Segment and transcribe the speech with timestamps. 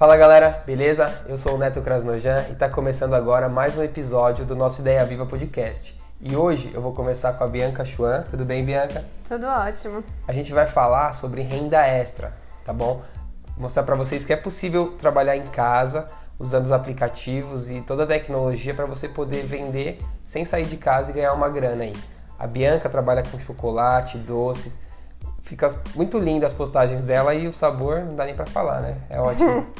[0.00, 1.26] Fala galera, beleza?
[1.28, 5.04] Eu sou o Neto Krasnojan e está começando agora mais um episódio do nosso Ideia
[5.04, 5.94] Viva Podcast.
[6.22, 8.24] E hoje eu vou começar com a Bianca Chuan.
[8.30, 9.04] Tudo bem, Bianca?
[9.28, 10.02] Tudo ótimo.
[10.26, 12.32] A gente vai falar sobre renda extra,
[12.64, 13.02] tá bom?
[13.58, 16.06] Mostrar para vocês que é possível trabalhar em casa
[16.38, 21.10] usando os aplicativos e toda a tecnologia para você poder vender sem sair de casa
[21.10, 21.94] e ganhar uma grana aí.
[22.38, 24.78] A Bianca trabalha com chocolate, doces.
[25.42, 28.96] Fica muito linda as postagens dela e o sabor não dá nem para falar, né?
[29.08, 29.66] É ótimo.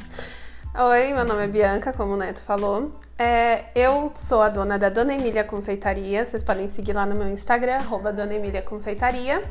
[0.72, 2.92] Oi, meu nome é Bianca, como o Neto falou.
[3.18, 6.24] É, eu sou a dona da Dona Emília Confeitaria.
[6.24, 7.80] Vocês podem seguir lá no meu Instagram,
[8.14, 9.42] Dona Emília Confeitaria.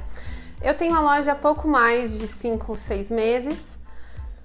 [0.61, 3.77] Eu tenho uma loja há pouco mais de 5 ou 6 meses.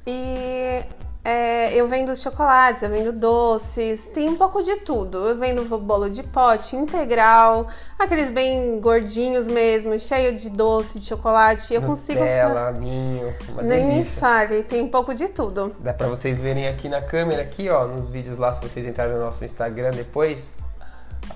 [0.06, 0.84] E
[1.24, 5.26] é, eu vendo chocolates, eu vendo doces, tem um pouco de tudo.
[5.26, 7.66] Eu vendo bolo de pote, integral,
[7.98, 11.72] aqueles bem gordinhos mesmo, cheio de doce, de chocolate.
[11.72, 12.20] Eu consigo.
[12.20, 13.98] Nutella, ninho, uma Nem delícia.
[13.98, 15.74] me fale, tem um pouco de tudo.
[15.78, 19.14] Dá pra vocês verem aqui na câmera, aqui ó, nos vídeos lá, se vocês entrarem
[19.14, 20.52] no nosso Instagram depois.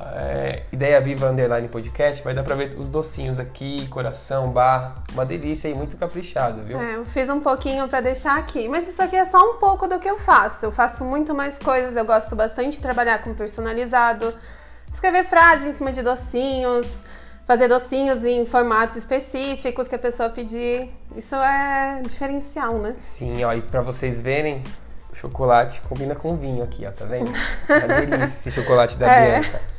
[0.01, 4.95] É, Ideia Viva Underline Podcast, vai dar pra ver os docinhos aqui, coração, barra.
[5.13, 6.81] Uma delícia e muito caprichado, viu?
[6.81, 9.87] É, eu fiz um pouquinho pra deixar aqui, mas isso aqui é só um pouco
[9.87, 10.67] do que eu faço.
[10.67, 14.33] Eu faço muito mais coisas, eu gosto bastante de trabalhar com personalizado,
[14.93, 17.03] escrever frases em cima de docinhos,
[17.47, 20.95] fazer docinhos em formatos específicos que a pessoa pedir.
[21.17, 22.95] Isso é diferencial, né?
[22.99, 24.63] Sim, ó, e pra vocês verem,
[25.11, 27.31] o chocolate combina com vinho aqui, ó, tá vendo?
[27.69, 29.41] Uma delícia esse chocolate da É.
[29.41, 29.78] Bianca.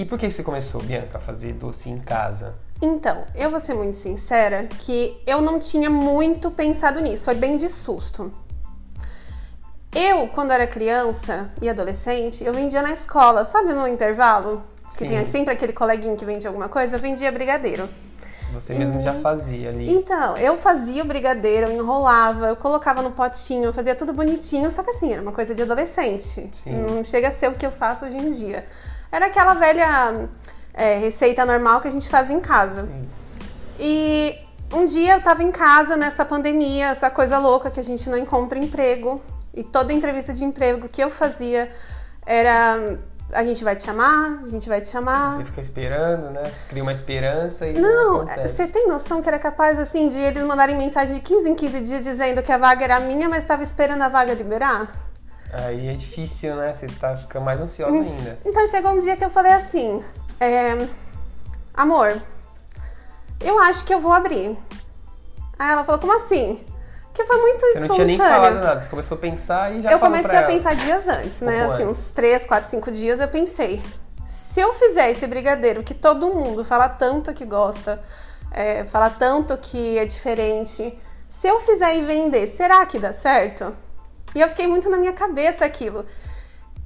[0.00, 2.54] E por que você começou, Bianca, a fazer doce em casa?
[2.80, 7.54] Então, eu vou ser muito sincera que eu não tinha muito pensado nisso, foi bem
[7.58, 8.32] de susto.
[9.94, 14.64] Eu, quando era criança e adolescente, eu vendia na escola, sabe no intervalo?
[14.92, 15.08] Que Sim.
[15.08, 17.86] tinha sempre aquele coleguinha que vendia alguma coisa, eu vendia brigadeiro.
[18.54, 19.92] Você mesmo já fazia ali.
[19.92, 24.72] Então, eu fazia o brigadeiro, eu enrolava, eu colocava no potinho, eu fazia tudo bonitinho,
[24.72, 26.50] só que assim, era uma coisa de adolescente.
[26.54, 26.72] Sim.
[26.72, 28.64] Não chega a ser o que eu faço hoje em dia.
[29.10, 30.28] Era aquela velha
[30.74, 32.82] é, receita normal que a gente faz em casa.
[32.82, 33.08] Sim.
[33.78, 34.38] E
[34.72, 38.18] um dia eu tava em casa nessa pandemia, essa coisa louca que a gente não
[38.18, 39.20] encontra emprego.
[39.52, 41.70] E toda entrevista de emprego que eu fazia
[42.24, 42.98] era
[43.32, 45.36] a gente vai te chamar, a gente vai te chamar.
[45.36, 46.42] Você fica esperando, né?
[46.68, 48.56] Cria uma esperança e não, acontece.
[48.56, 51.80] você tem noção que era capaz assim de eles mandarem mensagem de 15 em 15
[51.80, 55.09] dias dizendo que a vaga era minha, mas estava esperando a vaga liberar?
[55.52, 56.72] Aí é difícil, né?
[56.72, 58.02] Você tá, fica mais ansiosa Hum.
[58.02, 58.38] ainda.
[58.44, 60.02] Então chegou um dia que eu falei assim:
[60.38, 60.86] é,
[61.74, 62.16] Amor,
[63.40, 64.56] eu acho que eu vou abrir.
[65.58, 66.64] Aí ela falou: Como assim?
[67.12, 68.42] Que foi muito Você não tinha nem espontâneo.
[68.42, 70.46] falado nada, você começou a pensar e já eu comecei a ela.
[70.46, 71.64] pensar dias antes, né?
[71.64, 71.98] Assim, antes.
[71.98, 73.82] uns 3, 4, 5 dias eu pensei.
[74.28, 78.00] Se eu fizer esse brigadeiro que todo mundo fala tanto que gosta,
[78.52, 80.96] é, fala tanto que é diferente,
[81.28, 83.72] se eu fizer e vender, será que dá certo?
[84.34, 86.04] E eu fiquei muito na minha cabeça aquilo.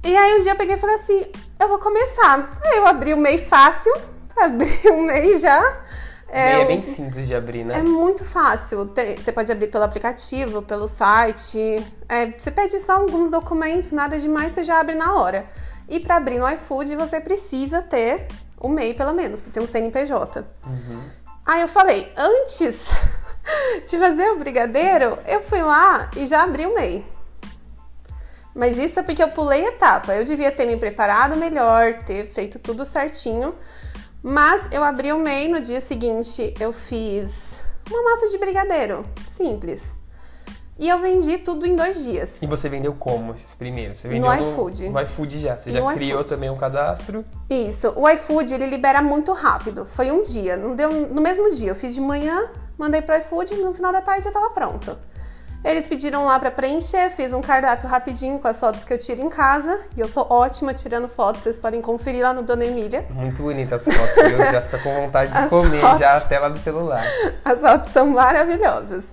[0.03, 1.25] E aí um dia eu peguei e falei assim,
[1.59, 2.51] eu vou começar.
[2.63, 3.91] Aí eu abri o MEI fácil,
[4.37, 5.81] abri o MEI já.
[6.27, 7.77] É, é bem simples de abrir, né?
[7.79, 8.87] é muito fácil.
[8.87, 11.85] Tem- Você pode abrir pelo aplicativo, pelo site.
[12.09, 15.45] É, você pede só alguns documentos, nada demais, você já abre na hora.
[15.87, 18.27] E para abrir no iFood, você precisa ter
[18.59, 20.43] o MEI, pelo menos, para ter um CNPJ.
[20.65, 21.01] Uhum.
[21.45, 22.87] Aí eu falei, antes
[23.87, 27.05] de fazer o brigadeiro, eu fui lá e já abri o MEI.
[28.55, 30.15] Mas isso é porque eu pulei etapa.
[30.15, 33.53] Eu devia ter me preparado melhor, ter feito tudo certinho.
[34.23, 37.61] Mas eu abri o MEI no dia seguinte, eu fiz
[37.91, 39.93] uma massa de brigadeiro, simples.
[40.79, 42.41] E eu vendi tudo em dois dias.
[42.41, 43.99] E você vendeu como esses primeiros?
[43.99, 44.89] Você No vendeu iFood.
[44.89, 45.55] No iFood já.
[45.55, 46.29] Você já No criou iFood.
[46.29, 47.23] também um cadastro.
[47.49, 49.85] Isso, o iFood ele libera muito rápido.
[49.85, 51.69] Foi um dia, não deu no mesmo dia.
[51.71, 54.97] Eu fiz de manhã, mandei pro iFood, no final da tarde já tava pronto.
[55.63, 59.21] Eles pediram lá pra preencher, fiz um cardápio rapidinho com as fotos que eu tiro
[59.21, 59.81] em casa.
[59.97, 63.05] E eu sou ótima tirando fotos, vocês podem conferir lá no Dona Emília.
[63.09, 64.15] Muito bonita as fotos.
[64.17, 65.99] Eu já fica com vontade de As comer fotos.
[65.99, 67.03] já a tela do celular.
[67.43, 69.05] As fotos são maravilhosas.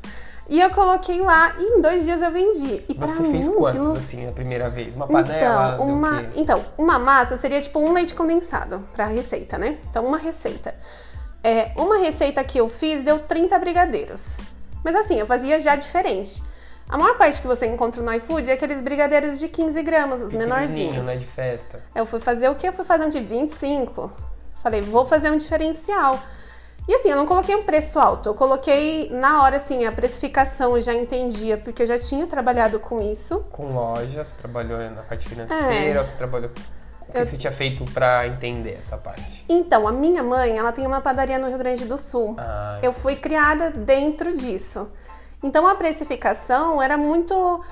[0.47, 2.85] E eu coloquei lá e em dois dias eu vendi.
[2.87, 4.95] E Você mim, fez quantos aquilo- assim na primeira vez?
[4.95, 5.73] Uma panela?
[5.75, 9.79] Então, uma, então, uma massa seria tipo um leite condensado pra receita, né?
[9.89, 10.75] Então, uma receita.
[11.43, 14.37] É, uma receita que eu fiz deu 30 brigadeiros.
[14.85, 16.43] Mas assim, eu fazia já diferente.
[16.89, 20.35] A maior parte que você encontra no iFood é aqueles brigadeiros de 15 gramas, os
[20.35, 21.07] menorzinhos.
[21.07, 21.17] né?
[21.17, 21.83] De festa.
[21.95, 22.69] Eu fui fazer o quê?
[22.69, 24.13] Eu fui fazer um de 25.
[24.63, 26.19] Falei, vou fazer um diferencial.
[26.89, 30.75] E assim, eu não coloquei um preço alto, eu coloquei na hora assim, a precificação
[30.77, 33.39] eu já entendia, porque eu já tinha trabalhado com isso.
[33.53, 36.05] Com loja, você trabalhou na parte financeira, É.
[36.05, 36.51] você trabalhou.
[37.21, 39.45] O que você tinha feito pra entender essa parte?
[39.49, 42.37] Então, a minha mãe, ela tem uma padaria no Rio Grande do Sul.
[42.39, 44.89] Ah, Eu fui criada dentro disso.
[45.43, 47.63] Então, a precificação era muito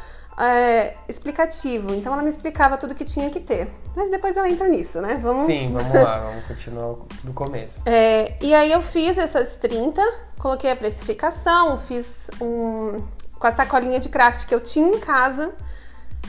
[0.41, 1.93] é, explicativo.
[1.95, 3.69] Então ela me explicava tudo que tinha que ter.
[3.95, 5.19] Mas depois eu entro nisso, né?
[5.21, 5.47] Vamos...
[5.47, 7.81] Sim, vamos lá, vamos continuar do começo.
[7.85, 10.03] É, e aí eu fiz essas 30,
[10.39, 13.05] coloquei a precificação, fiz um.
[13.39, 15.53] com a sacolinha de craft que eu tinha em casa.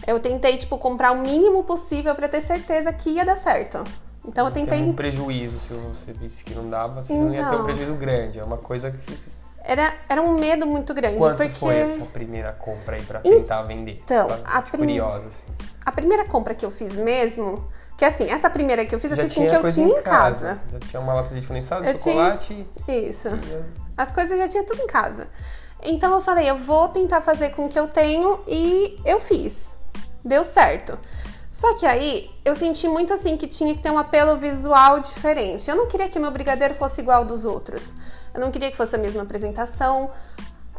[0.07, 3.83] Eu tentei, tipo, comprar o mínimo possível para ter certeza que ia dar certo.
[4.25, 4.81] Então eu tentei.
[4.81, 7.25] Um prejuízo, se você visse que não dava, você então...
[7.25, 7.63] não ia ter um então.
[7.63, 8.39] prejuízo grande.
[8.39, 9.17] É uma coisa que
[9.63, 11.17] era, era um medo muito grande.
[11.17, 11.55] Quanto porque...
[11.55, 13.99] foi essa primeira compra aí pra tentar vender?
[14.03, 14.79] Então, a prim...
[14.79, 15.45] curiosa, assim.
[15.85, 17.67] A primeira compra que eu fiz mesmo,
[17.97, 20.01] que assim, essa primeira que eu fiz, eu fiz com o que eu tinha em
[20.01, 20.47] casa.
[20.55, 20.61] casa.
[20.71, 22.67] Já tinha uma lata de condensado, eu chocolate.
[22.85, 23.09] Tinha...
[23.09, 23.29] Isso.
[23.97, 25.27] As coisas já tinha tudo em casa.
[25.83, 29.77] Então eu falei, eu vou tentar fazer com o que eu tenho e eu fiz.
[30.23, 30.97] Deu certo.
[31.51, 35.69] Só que aí eu senti muito assim que tinha que ter um apelo visual diferente.
[35.69, 37.93] Eu não queria que meu brigadeiro fosse igual dos outros.
[38.33, 40.09] Eu não queria que fosse a mesma apresentação.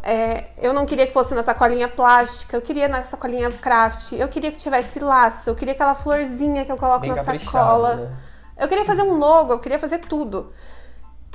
[0.03, 4.27] É, eu não queria que fosse na sacolinha plástica, eu queria na sacolinha craft, eu
[4.27, 7.95] queria que tivesse laço, eu queria aquela florzinha que eu coloco Bem na sacola.
[7.95, 8.11] Né?
[8.59, 10.53] Eu queria fazer um logo, eu queria fazer tudo.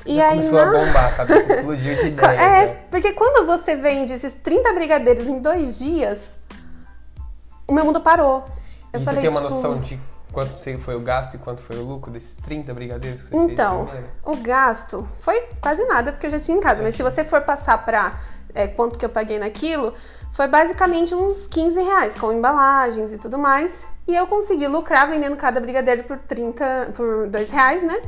[0.06, 0.64] E Já aí, começou na...
[0.64, 2.42] a bombar, a cabeça explodiu de ideia.
[2.42, 2.80] É, né?
[2.90, 6.38] porque quando você vende esses 30 brigadeiros em dois dias,
[7.68, 8.46] o meu mundo parou.
[8.94, 9.54] Eu e falei, você tem uma tipo...
[9.54, 10.00] noção de
[10.32, 13.88] quanto foi o gasto e quanto foi o lucro desses 30 brigadeiros que você então,
[13.88, 14.06] fez?
[14.22, 16.84] Então, o gasto foi quase nada, porque eu já tinha em casa.
[16.84, 18.20] Mas se você for passar para
[18.54, 19.94] é, quanto que eu paguei naquilo,
[20.32, 23.86] foi basicamente uns 15 reais, com embalagens e tudo mais.
[24.08, 28.02] E eu consegui lucrar vendendo cada brigadeiro por 30, por 2 reais, né?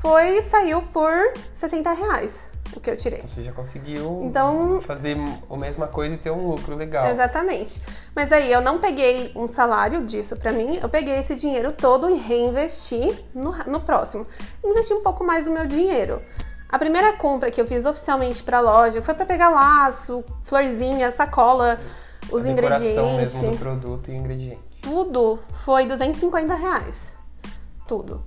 [0.00, 1.12] Foi, saiu por
[1.52, 3.22] 60 reais o que eu tirei.
[3.22, 5.16] Você já conseguiu então, fazer
[5.50, 7.06] a mesma coisa e ter um lucro legal.
[7.06, 7.80] Exatamente.
[8.14, 12.10] Mas aí eu não peguei um salário disso para mim, eu peguei esse dinheiro todo
[12.10, 14.26] e reinvesti no, no próximo.
[14.64, 16.20] Investi um pouco mais do meu dinheiro.
[16.68, 21.10] A primeira compra que eu fiz oficialmente para a loja foi para pegar laço, florzinha,
[21.12, 21.78] sacola,
[22.30, 23.34] os a ingredientes.
[23.34, 24.60] mesmo do produto e ingrediente.
[24.82, 27.12] Tudo foi 250 reais.
[27.86, 28.24] Tudo.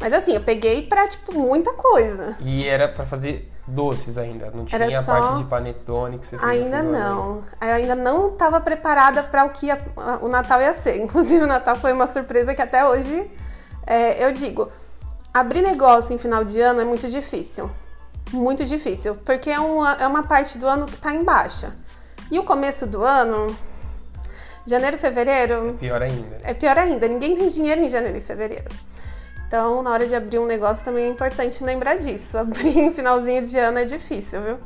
[0.00, 2.34] Mas assim, eu peguei pra, tipo, muita coisa.
[2.40, 6.50] E era para fazer doces ainda, não tinha a parte de panetone que você fez
[6.50, 7.44] Ainda não.
[7.60, 9.78] Eu ainda não estava preparada para o que ia,
[10.22, 10.96] o Natal ia ser.
[11.02, 13.30] Inclusive, o Natal foi uma surpresa que até hoje
[13.86, 14.70] é, eu digo:
[15.32, 17.70] abrir negócio em final de ano é muito difícil.
[18.32, 21.74] Muito difícil, porque é uma, é uma parte do ano que está em baixa.
[22.30, 23.54] E o começo do ano,
[24.64, 25.70] janeiro e fevereiro.
[25.70, 26.38] É pior ainda.
[26.42, 27.08] É pior ainda.
[27.08, 28.70] Ninguém tem dinheiro em janeiro e fevereiro.
[29.50, 32.38] Então, na hora de abrir um negócio também é importante lembrar disso.
[32.38, 34.58] Abrir em finalzinho de ano é difícil, viu?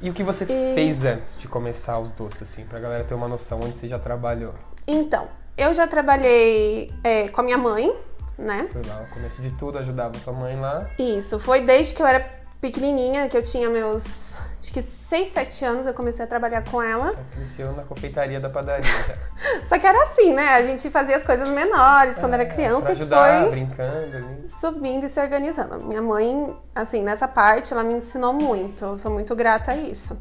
[0.00, 0.74] E o que você e...
[0.76, 3.98] fez antes de começar os doces, assim, pra galera ter uma noção onde você já
[3.98, 4.54] trabalhou?
[4.86, 7.92] Então, eu já trabalhei é, com a minha mãe,
[8.38, 8.68] né?
[8.72, 10.88] Foi lá, no começo de tudo, ajudava sua mãe lá.
[10.96, 12.24] Isso, foi desde que eu era
[12.60, 16.82] pequenininha, que eu tinha meus acho que 6, 7 anos eu comecei a trabalhar com
[16.82, 17.14] ela.
[17.14, 18.84] Já cresceu na confeitaria da padaria.
[18.84, 19.64] Já.
[19.64, 20.48] Só que era assim, né?
[20.48, 24.46] A gente fazia as coisas menores quando era é, criança ajudar, e foi brincando ali.
[24.46, 25.82] subindo e se organizando.
[25.86, 28.84] Minha mãe, assim, nessa parte, ela me ensinou muito.
[28.84, 30.14] Eu sou muito grata a isso.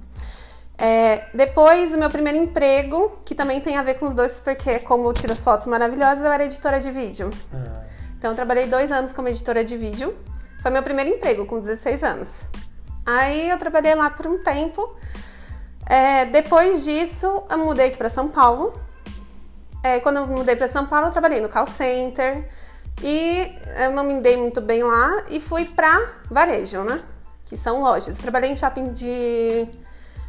[0.77, 4.79] É, depois, o meu primeiro emprego, que também tem a ver com os dois, porque
[4.79, 7.29] como eu tiro as fotos maravilhosas, eu era editora de vídeo.
[7.53, 7.83] Ah.
[8.17, 10.15] Então, eu trabalhei dois anos como editora de vídeo.
[10.61, 12.45] Foi meu primeiro emprego, com 16 anos.
[13.07, 14.93] Aí eu trabalhei lá por um tempo.
[15.85, 18.73] É, depois disso, eu mudei para São Paulo.
[19.81, 22.49] É, quando eu mudei para São Paulo, eu trabalhei no call center
[23.01, 27.01] e eu não me dei muito bem lá e fui para varejo, né?
[27.45, 28.17] Que são lojas.
[28.17, 29.69] Trabalhei em shopping de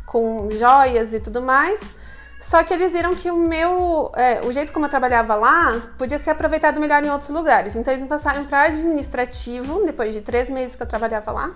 [0.07, 1.95] com joias e tudo mais.
[2.39, 6.21] Só que eles viram que o meu, é, o jeito como eu trabalhava lá, podia
[6.21, 7.75] ser aproveitado melhor em outros lugares.
[7.75, 11.55] Então eles me passaram para administrativo depois de três meses que eu trabalhava lá.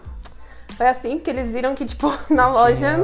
[0.76, 2.98] Foi assim, porque eles viram que, tipo, na loja.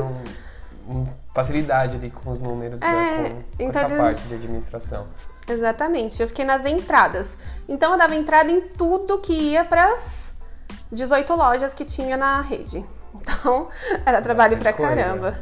[0.88, 3.98] Um, um facilidade ali com os números, é, né, com, então essa eles...
[3.98, 5.06] parte de administração.
[5.46, 7.38] Exatamente, eu fiquei nas entradas.
[7.68, 10.34] Então eu dava entrada em tudo que ia para as
[10.90, 12.84] 18 lojas que tinha na rede.
[13.20, 13.68] Então,
[14.06, 14.94] era trabalho pra coisa.
[14.94, 15.38] caramba.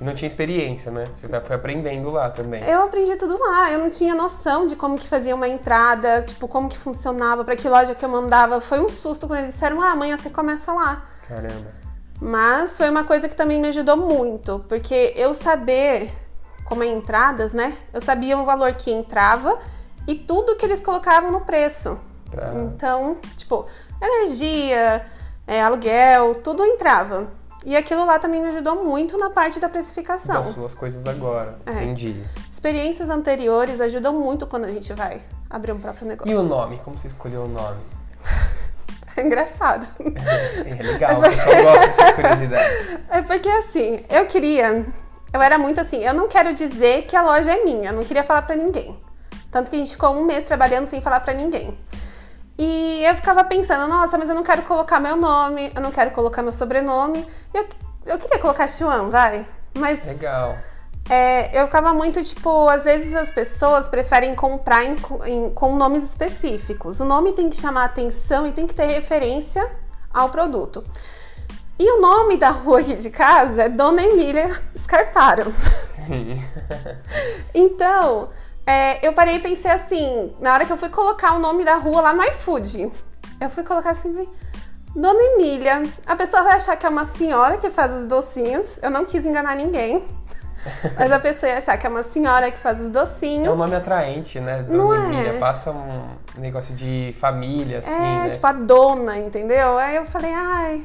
[0.00, 1.04] Não tinha experiência, né?
[1.16, 2.62] Você foi aprendendo lá também.
[2.64, 3.70] Eu aprendi tudo lá.
[3.70, 7.54] Eu não tinha noção de como que fazia uma entrada, tipo, como que funcionava, para
[7.54, 8.60] que loja que eu mandava.
[8.60, 11.06] Foi um susto quando eles disseram, ah, amanhã você começa lá.
[11.28, 11.72] Caramba.
[12.20, 16.12] Mas foi uma coisa que também me ajudou muito, porque eu saber
[16.64, 17.76] como é entradas, né?
[17.92, 19.58] Eu sabia o valor que entrava
[20.06, 21.98] e tudo que eles colocavam no preço.
[22.30, 22.54] Pra...
[22.54, 23.66] Então, tipo,
[24.00, 25.04] energia,
[25.46, 27.28] é, aluguel, tudo entrava.
[27.64, 30.42] E aquilo lá também me ajudou muito na parte da precificação.
[30.42, 31.72] Das suas coisas agora, é.
[31.72, 32.20] entendi.
[32.50, 36.32] Experiências anteriores ajudam muito quando a gente vai abrir um próprio negócio.
[36.32, 36.80] E o nome?
[36.84, 37.78] Como você escolheu o nome?
[39.16, 39.86] É engraçado.
[40.00, 41.50] É, é legal, é porque...
[41.50, 43.00] eu gosto dessa curiosidade.
[43.10, 44.86] É porque assim, eu queria
[45.32, 48.04] eu era muito assim, eu não quero dizer que a loja é minha, eu não
[48.04, 48.98] queria falar pra ninguém.
[49.50, 51.76] Tanto que a gente ficou um mês trabalhando sem falar pra ninguém.
[52.58, 56.10] E eu ficava pensando, nossa, mas eu não quero colocar meu nome, eu não quero
[56.10, 57.26] colocar meu sobrenome.
[57.52, 57.66] Eu,
[58.04, 59.46] eu queria colocar Chuan, vai.
[59.74, 60.04] Mas.
[60.04, 60.56] Legal.
[61.10, 66.04] É, eu ficava muito tipo, às vezes as pessoas preferem comprar em, em, com nomes
[66.04, 67.00] específicos.
[67.00, 69.68] O nome tem que chamar atenção e tem que ter referência
[70.12, 70.84] ao produto.
[71.78, 75.52] E o nome da rua aqui de casa é Dona Emília Scarparo.
[76.06, 76.42] Sim.
[77.52, 78.30] então,
[78.66, 81.76] é, eu parei e pensei assim, na hora que eu fui colocar o nome da
[81.76, 82.92] rua lá no iFood,
[83.40, 84.28] eu fui colocar assim,
[84.94, 88.78] Dona Emília, a pessoa vai achar que é uma senhora que faz os docinhos.
[88.82, 90.06] Eu não quis enganar ninguém.
[90.96, 93.46] Mas a pessoa ia achar que é uma senhora que faz os docinhos.
[93.46, 94.62] É um nome atraente, né?
[94.62, 95.30] Dona não Emília.
[95.30, 95.38] É.
[95.38, 97.90] Passa um negócio de família, assim.
[97.90, 98.28] É, né?
[98.30, 99.76] tipo a dona, entendeu?
[99.78, 100.84] Aí eu falei, ai,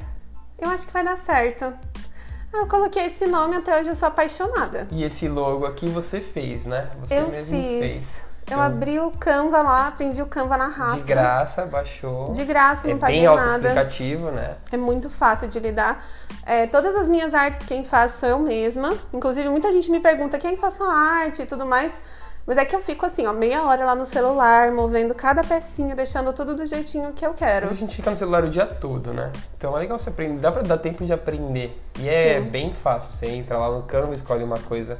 [0.59, 1.65] eu acho que vai dar certo.
[1.65, 4.87] Aí eu coloquei esse nome até hoje eu sou apaixonada.
[4.91, 6.89] E esse logo aqui você fez, né?
[7.01, 7.79] Você eu mesmo fiz.
[7.79, 8.26] fez.
[8.49, 10.99] Eu abri o Canva lá, aprendi o Canva na raça.
[10.99, 12.31] De graça, baixou.
[12.31, 13.55] De graça, não é paguei bem nada.
[13.55, 14.55] aplicativo, né?
[14.71, 16.05] É muito fácil de lidar.
[16.45, 18.93] É, todas as minhas artes quem faz sou eu mesma.
[19.13, 21.99] Inclusive, muita gente me pergunta quem faz sua arte e tudo mais.
[22.45, 25.93] Mas é que eu fico assim, ó, meia hora lá no celular, movendo cada pecinha,
[25.93, 27.69] deixando tudo do jeitinho que eu quero.
[27.69, 29.29] A gente fica no celular o dia todo, né?
[29.57, 31.77] Então é legal você aprender, dá pra dar tempo de aprender.
[31.99, 32.47] E é Sim.
[32.49, 33.11] bem fácil.
[33.11, 34.97] Você entra lá no Canva, escolhe uma coisa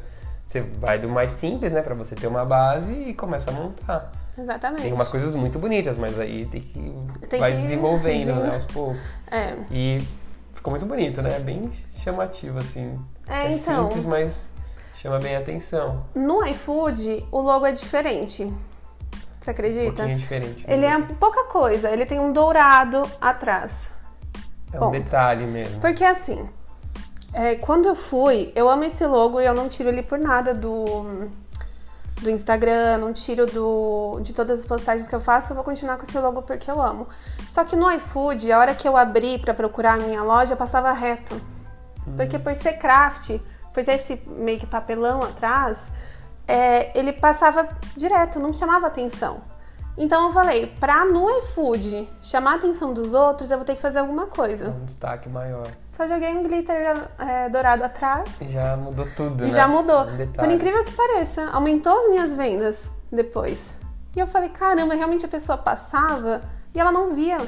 [0.47, 4.11] você vai do mais simples, né, para você ter uma base e começa a montar.
[4.37, 4.83] Exatamente.
[4.83, 7.61] Tem umas coisas muito bonitas, mas aí tem que tem vai que...
[7.63, 8.97] desenvolvendo, né, aos poucos.
[9.29, 9.53] É.
[9.69, 9.99] E
[10.55, 11.37] ficou muito bonito, né?
[11.39, 12.97] Bem chamativo assim.
[13.27, 13.89] É, é então.
[13.89, 14.49] simples, mas
[14.95, 16.05] chama bem a atenção.
[16.15, 18.51] No iFood, o logo é diferente.
[19.41, 20.05] Você acredita?
[20.05, 20.63] Um diferente.
[20.65, 23.91] Ele é pouca coisa, ele tem um dourado atrás.
[24.71, 25.81] É um detalhe mesmo.
[25.81, 26.47] Porque assim,
[27.33, 30.53] é, quando eu fui, eu amo esse logo e eu não tiro ele por nada
[30.53, 31.29] do,
[32.21, 35.97] do Instagram, não tiro do, de todas as postagens que eu faço, eu vou continuar
[35.97, 37.07] com esse logo porque eu amo.
[37.49, 40.91] Só que no iFood, a hora que eu abri para procurar a minha loja, passava
[40.91, 41.35] reto.
[42.07, 42.15] Hum.
[42.15, 43.39] Porque por ser craft,
[43.73, 45.91] por ser esse meio que papelão atrás,
[46.47, 49.41] é, ele passava direto, não chamava atenção.
[49.97, 53.81] Então eu falei, pra no iFood chamar a atenção dos outros, eu vou ter que
[53.81, 54.69] fazer alguma coisa.
[54.69, 55.65] Um destaque maior.
[55.91, 58.29] Só joguei um glitter é, dourado atrás.
[58.39, 59.53] E já mudou tudo, E né?
[59.53, 60.03] já mudou.
[60.03, 63.75] Um Por incrível que pareça, aumentou as minhas vendas depois.
[64.15, 66.41] E eu falei, caramba, realmente a pessoa passava
[66.75, 67.39] e ela não via.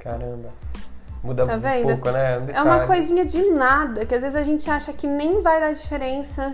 [0.00, 0.50] Caramba.
[1.22, 2.38] Muda tá um pouco, né?
[2.40, 5.60] Um é uma coisinha de nada, que às vezes a gente acha que nem vai
[5.60, 6.52] dar diferença.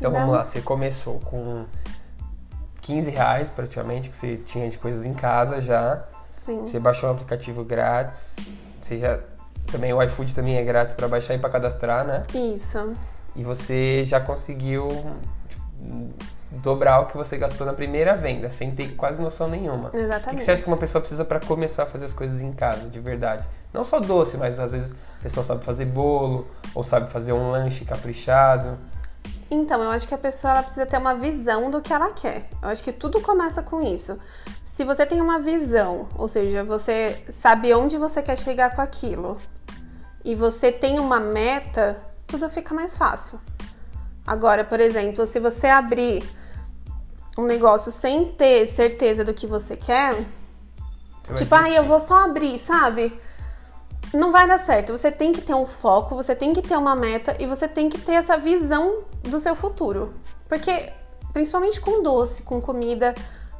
[0.00, 1.66] Então vamos lá, você começou com
[2.80, 6.02] 15 reais praticamente que você tinha de coisas em casa já.
[6.38, 6.62] Sim.
[6.62, 8.36] Você baixou um aplicativo grátis.
[8.80, 9.20] Você já
[9.70, 12.22] também o iFood também é grátis para baixar e para cadastrar, né?
[12.34, 12.92] Isso.
[13.36, 14.88] E você já conseguiu
[15.48, 15.62] tipo,
[16.50, 19.90] dobrar o que você gastou na primeira venda, sem ter quase noção nenhuma.
[19.92, 20.34] Exatamente.
[20.34, 22.52] O que você acha que uma pessoa precisa para começar a fazer as coisas em
[22.52, 23.44] casa, de verdade?
[23.72, 27.50] Não só doce, mas às vezes a pessoa sabe fazer bolo ou sabe fazer um
[27.50, 28.78] lanche caprichado.
[29.50, 32.48] Então, eu acho que a pessoa ela precisa ter uma visão do que ela quer.
[32.62, 34.16] Eu acho que tudo começa com isso.
[34.62, 39.36] Se você tem uma visão, ou seja, você sabe onde você quer chegar com aquilo,
[40.24, 43.40] e você tem uma meta, tudo fica mais fácil.
[44.24, 46.22] Agora, por exemplo, se você abrir
[47.36, 50.14] um negócio sem ter certeza do que você quer,
[51.24, 53.18] você tipo, ah, eu vou só abrir, sabe?
[54.12, 54.92] Não vai dar certo.
[54.92, 57.88] Você tem que ter um foco, você tem que ter uma meta e você tem
[57.88, 60.14] que ter essa visão do seu futuro.
[60.48, 60.92] Porque,
[61.32, 63.14] principalmente com doce, com comida,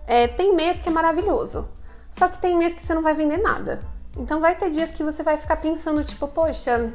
[0.07, 1.69] é, tem mês que é maravilhoso.
[2.11, 3.81] Só que tem mês que você não vai vender nada.
[4.17, 6.93] Então vai ter dias que você vai ficar pensando, tipo, poxa,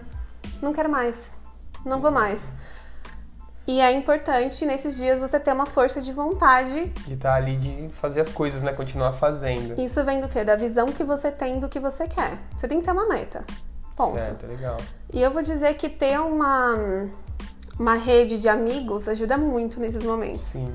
[0.61, 1.31] não quero mais,
[1.85, 2.51] não vou mais.
[3.67, 6.85] E é importante nesses dias você ter uma força de vontade.
[7.07, 8.71] De estar tá ali, de fazer as coisas, né?
[8.73, 9.79] Continuar fazendo.
[9.79, 10.43] Isso vem do quê?
[10.43, 12.37] Da visão que você tem do que você quer.
[12.55, 13.43] Você tem que ter uma meta.
[13.95, 14.15] Ponto.
[14.15, 14.77] Certo, legal.
[15.11, 17.07] E eu vou dizer que ter uma,
[17.79, 20.45] uma rede de amigos ajuda muito nesses momentos.
[20.45, 20.71] Sim.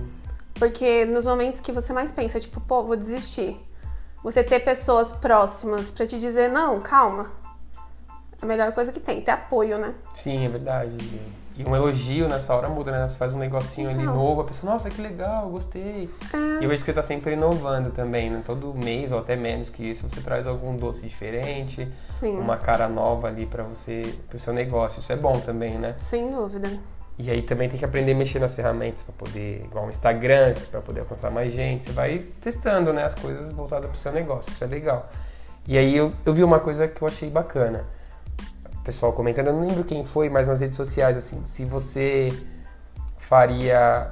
[0.54, 3.60] Porque nos momentos que você mais pensa, tipo, pô, vou desistir.
[4.22, 7.30] Você ter pessoas próximas para te dizer, não, calma.
[8.42, 9.94] É a melhor coisa que tem, ter apoio, né?
[10.14, 10.96] Sim, é verdade.
[11.56, 13.08] E um elogio nessa hora muda, né?
[13.08, 14.02] Você faz um negocinho então.
[14.02, 16.08] ali novo, a pessoa, nossa, que legal, gostei.
[16.32, 16.60] É.
[16.60, 18.42] E eu vejo que você tá sempre inovando também, né?
[18.46, 22.38] Todo mês ou até menos que isso, você traz algum doce diferente, Sim.
[22.38, 25.00] uma cara nova ali para você, pro seu negócio.
[25.00, 25.96] Isso é bom também, né?
[25.98, 26.70] Sem dúvida.
[27.18, 30.54] E aí também tem que aprender a mexer nas ferramentas para poder, igual o Instagram,
[30.70, 31.84] para poder alcançar mais gente.
[31.84, 34.50] Você vai testando, né, as coisas voltadas pro seu negócio.
[34.50, 35.10] Isso é legal.
[35.68, 37.84] E aí eu, eu vi uma coisa que eu achei bacana.
[38.84, 42.28] Pessoal comentando, eu não lembro quem foi, mas nas redes sociais, assim, se você
[43.18, 44.10] faria.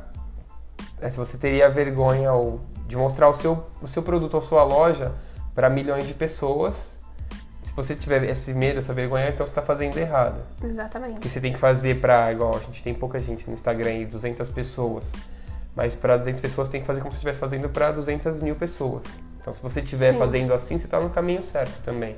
[1.01, 4.65] é, se você teria vergonha ou de mostrar o seu, o seu produto ou sua
[4.65, 5.13] loja
[5.55, 6.97] para milhões de pessoas.
[7.63, 10.41] Se você tiver esse medo, essa vergonha, então você está fazendo errado.
[10.57, 11.29] Porque Exatamente.
[11.29, 14.49] você tem que fazer para, igual a gente tem pouca gente no Instagram e 200
[14.49, 15.05] pessoas,
[15.77, 19.05] mas para 200 pessoas tem que fazer como se estivesse fazendo para 200 mil pessoas.
[19.41, 22.17] Então se você estiver fazendo assim, você está no caminho certo também.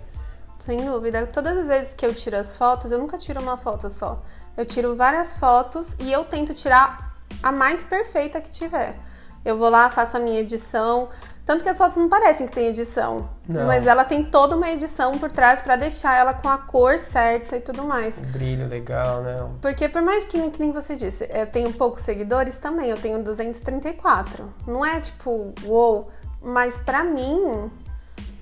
[0.61, 1.27] Sem dúvida.
[1.27, 4.23] Todas as vezes que eu tiro as fotos, eu nunca tiro uma foto só.
[4.57, 8.95] Eu tiro várias fotos e eu tento tirar a mais perfeita que tiver.
[9.43, 11.09] Eu vou lá, faço a minha edição.
[11.47, 13.31] Tanto que as fotos não parecem que tem edição.
[13.49, 13.67] Não.
[13.67, 17.57] Mas ela tem toda uma edição por trás pra deixar ela com a cor certa
[17.57, 18.21] e tudo mais.
[18.21, 19.49] Um brilho legal, né?
[19.63, 23.25] Porque por mais que, que nem você disse, eu tenho poucos seguidores também, eu tenho
[23.25, 24.53] 234.
[24.67, 26.11] Não é tipo, uou,
[26.43, 27.71] mas pra mim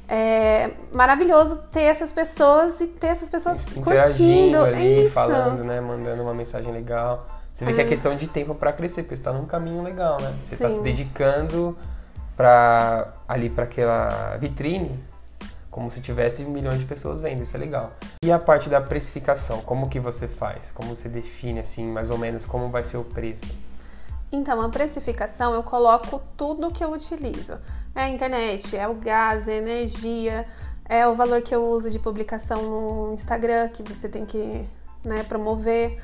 [0.08, 4.64] é maravilhoso ter essas pessoas e ter essas pessoas curtindo.
[4.64, 5.10] ali, Isso.
[5.10, 5.80] falando, né?
[5.80, 7.28] Mandando uma mensagem legal.
[7.52, 10.20] Você vê que é questão de tempo para crescer, porque você tá num caminho legal,
[10.20, 10.32] né?
[10.44, 10.76] Você tá Sim.
[10.76, 11.76] se dedicando
[12.36, 14.98] para ali para aquela vitrine
[15.70, 17.92] como se tivesse milhões de pessoas vendo, isso é legal.
[18.24, 20.72] E a parte da precificação, como que você faz?
[20.72, 23.56] Como você define assim, mais ou menos como vai ser o preço?
[24.32, 27.58] Então, a precificação eu coloco tudo que eu utilizo.
[27.94, 30.46] É a internet, é o gás, é a energia,
[30.88, 34.68] é o valor que eu uso de publicação no Instagram, que você tem que
[35.04, 36.02] né, promover.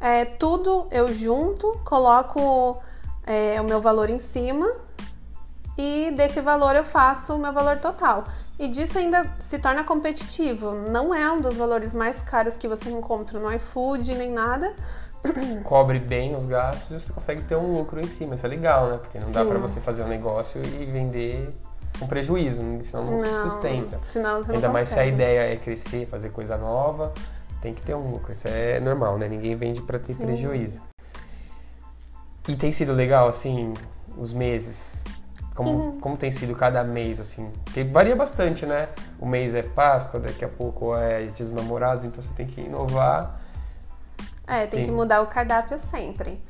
[0.00, 2.78] É, tudo eu junto, coloco
[3.26, 4.66] é, o meu valor em cima
[5.76, 8.24] e desse valor eu faço o meu valor total.
[8.58, 10.72] E disso ainda se torna competitivo.
[10.72, 14.74] Não é um dos valores mais caros que você encontra no iFood nem nada,
[15.64, 18.88] Cobre bem os gastos e você consegue ter um lucro em cima, isso é legal,
[18.88, 18.98] né?
[18.98, 19.48] Porque não dá Sim.
[19.48, 21.54] para você fazer um negócio e vender
[21.98, 23.98] com prejuízo, senão não, se sustenta.
[24.04, 25.14] Senão você não Ainda mais se a consegue.
[25.16, 27.12] ideia é crescer, fazer coisa nova,
[27.60, 28.32] tem que ter um lucro.
[28.32, 29.28] Isso é normal, né?
[29.28, 30.24] Ninguém vende para ter Sim.
[30.24, 30.80] prejuízo.
[32.48, 33.74] E tem sido legal, assim,
[34.16, 35.02] os meses?
[35.54, 36.00] Como, Uhum.
[36.00, 37.50] como tem sido cada mês, assim?
[37.64, 38.88] Porque varia bastante, né?
[39.18, 42.60] O mês é Páscoa, daqui a pouco é Dia dos Namorados, então você tem que
[42.60, 43.40] inovar.
[44.48, 46.42] É, tem que Tem- mudar o cardápio sempre.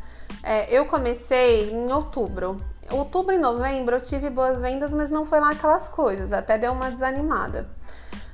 [0.43, 2.61] É, eu comecei em outubro.
[2.91, 6.73] Outubro e novembro eu tive boas vendas, mas não foi lá aquelas coisas, até deu
[6.73, 7.69] uma desanimada.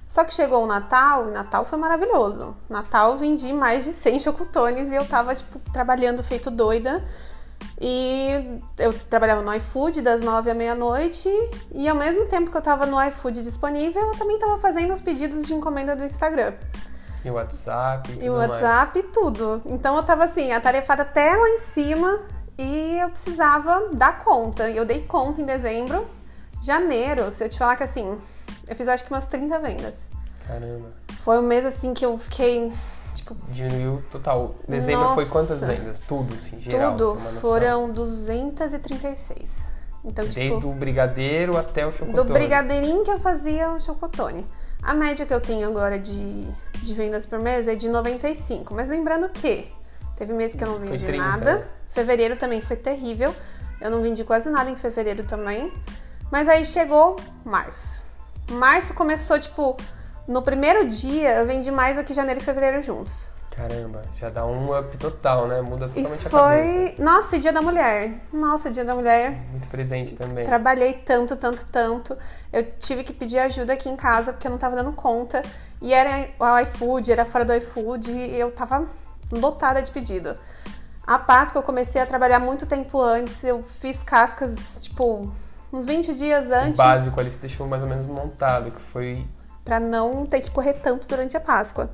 [0.07, 2.55] Só que chegou o Natal e Natal foi maravilhoso.
[2.69, 7.03] Natal eu vendi mais de 100 chocotones e eu tava, tipo, trabalhando feito doida.
[7.81, 11.29] E eu trabalhava no iFood das 9 à meia-noite
[11.73, 15.01] e ao mesmo tempo que eu tava no iFood disponível, eu também tava fazendo os
[15.01, 16.53] pedidos de encomenda do Instagram.
[17.25, 18.51] E o WhatsApp e E o mais.
[18.51, 19.63] WhatsApp e tudo.
[19.67, 22.21] Então eu tava assim, atarefada até lá em cima
[22.59, 24.69] e eu precisava dar conta.
[24.69, 26.07] E eu dei conta em dezembro.
[26.63, 28.17] Janeiro, se eu te falar que assim,
[28.69, 30.11] eu fiz acho que umas 30 vendas.
[30.47, 30.89] Caramba.
[31.23, 32.71] Foi um mês assim que eu fiquei,
[33.15, 34.55] tipo, Diminuiu total.
[34.69, 35.31] Dezembro foi Nossa.
[35.31, 36.01] quantas vendas?
[36.01, 36.93] Tudo, assim, geral.
[36.93, 37.19] tudo.
[37.41, 39.65] Foram 236.
[40.05, 42.31] Então, tipo, Desde o brigadeiro até o do chocotone.
[42.33, 44.47] brigadeirinho que eu fazia o chocotone.
[44.85, 46.47] A média que eu tenho agora de,
[46.83, 48.75] de vendas por mês é de 95.
[48.75, 49.73] Mas lembrando que
[50.15, 51.69] teve mês que eu não vendi 30, nada.
[51.91, 53.35] Fevereiro também foi terrível.
[53.81, 55.73] Eu não vendi quase nada em fevereiro também.
[56.31, 58.03] Mas aí chegou março.
[58.51, 59.77] Março começou, tipo,
[60.29, 63.27] no primeiro dia eu vendi mais do que janeiro e fevereiro juntos.
[63.57, 65.61] Caramba, já dá um up total, né?
[65.61, 66.31] Muda E totalmente a cabeça.
[66.31, 66.95] foi.
[67.05, 68.21] Nossa, dia da mulher.
[68.33, 69.31] Nossa, dia da mulher.
[69.51, 70.45] Muito presente também.
[70.45, 72.17] Trabalhei tanto, tanto, tanto.
[72.53, 75.41] Eu tive que pedir ajuda aqui em casa porque eu não tava dando conta.
[75.81, 78.87] E era o iFood, era fora do iFood e eu tava
[79.31, 80.37] lotada de pedido.
[81.07, 83.45] A Páscoa eu comecei a trabalhar muito tempo antes.
[83.45, 85.31] Eu fiz cascas, tipo,
[85.73, 86.79] uns 20 dias O antes.
[86.79, 89.25] básico ali você deixou mais ou menos montado, que foi
[89.65, 91.89] Pra não ter que correr tanto durante a Páscoa.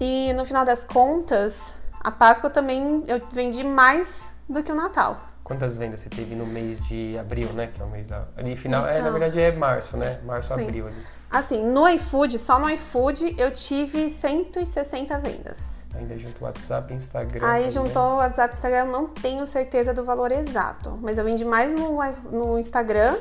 [0.00, 5.18] E no final das contas, a Páscoa também eu vendi mais do que o Natal.
[5.42, 7.66] Quantas vendas você teve no mês de abril, né?
[7.66, 8.24] Que é o mês da.
[8.36, 8.86] Ali final.
[8.86, 9.12] É, na Então.
[9.12, 10.18] verdade é março, né?
[10.24, 10.62] Março, Sim.
[10.62, 10.96] abril ali.
[11.30, 15.86] Assim, no iFood, só no iFood, eu tive 160 vendas.
[15.94, 17.46] Ainda junto o WhatsApp e Instagram.
[17.46, 17.70] Aí também.
[17.70, 20.96] juntou o WhatsApp e Instagram, eu não tenho certeza do valor exato.
[21.02, 21.98] Mas eu vendi mais no,
[22.30, 23.16] no Instagram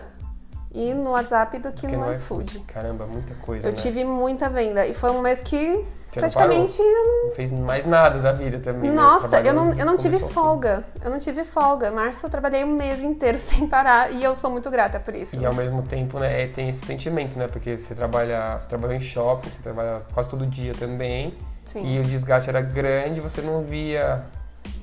[0.71, 2.59] e no WhatsApp do que Porque no no iFood.
[2.62, 3.67] Caramba, muita coisa.
[3.67, 3.77] Eu né?
[3.77, 4.86] tive muita venda.
[4.88, 5.83] E foi um mês que
[6.13, 6.82] Você não praticamente.
[6.82, 8.91] Não fez mais nada da vida também.
[8.91, 8.95] né?
[8.95, 10.84] Nossa, eu Trabalhou não, eu não tive folga.
[11.04, 11.91] Eu não tive folga.
[11.91, 15.36] Março eu trabalhei um mês inteiro sem parar e eu sou muito grata por isso.
[15.39, 17.47] E ao mesmo tempo, né, tem esse sentimento, né?
[17.47, 21.34] Porque você trabalha, você trabalhou em shopping, você trabalha quase todo dia também.
[21.65, 21.86] Sim.
[21.86, 24.23] E o desgaste era grande, você não via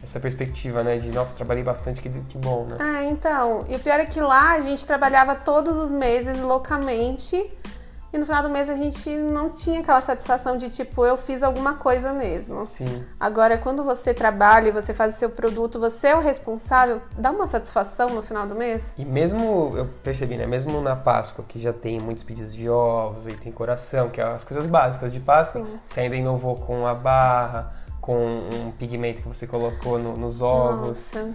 [0.02, 0.96] essa perspectiva, né?
[0.96, 2.76] De, nossa, trabalhei bastante, que, que bom, né?
[2.80, 3.64] É, então.
[3.68, 7.52] E o pior é que lá a gente trabalhava todos os meses loucamente
[8.12, 11.42] e no final do mês a gente não tinha aquela satisfação de tipo, eu fiz
[11.42, 12.66] alguma coisa mesmo.
[12.66, 13.04] Sim.
[13.18, 17.30] Agora, quando você trabalha e você faz o seu produto, você é o responsável, dá
[17.30, 18.94] uma satisfação no final do mês?
[18.98, 20.46] E mesmo, eu percebi, né?
[20.46, 24.24] Mesmo na Páscoa, que já tem muitos pedidos de ovos, aí tem coração, que é
[24.24, 25.80] as coisas básicas de Páscoa, Sim.
[25.86, 31.04] você ainda inovou com a barra, com um pigmento que você colocou no- nos ovos.
[31.14, 31.30] Nossa,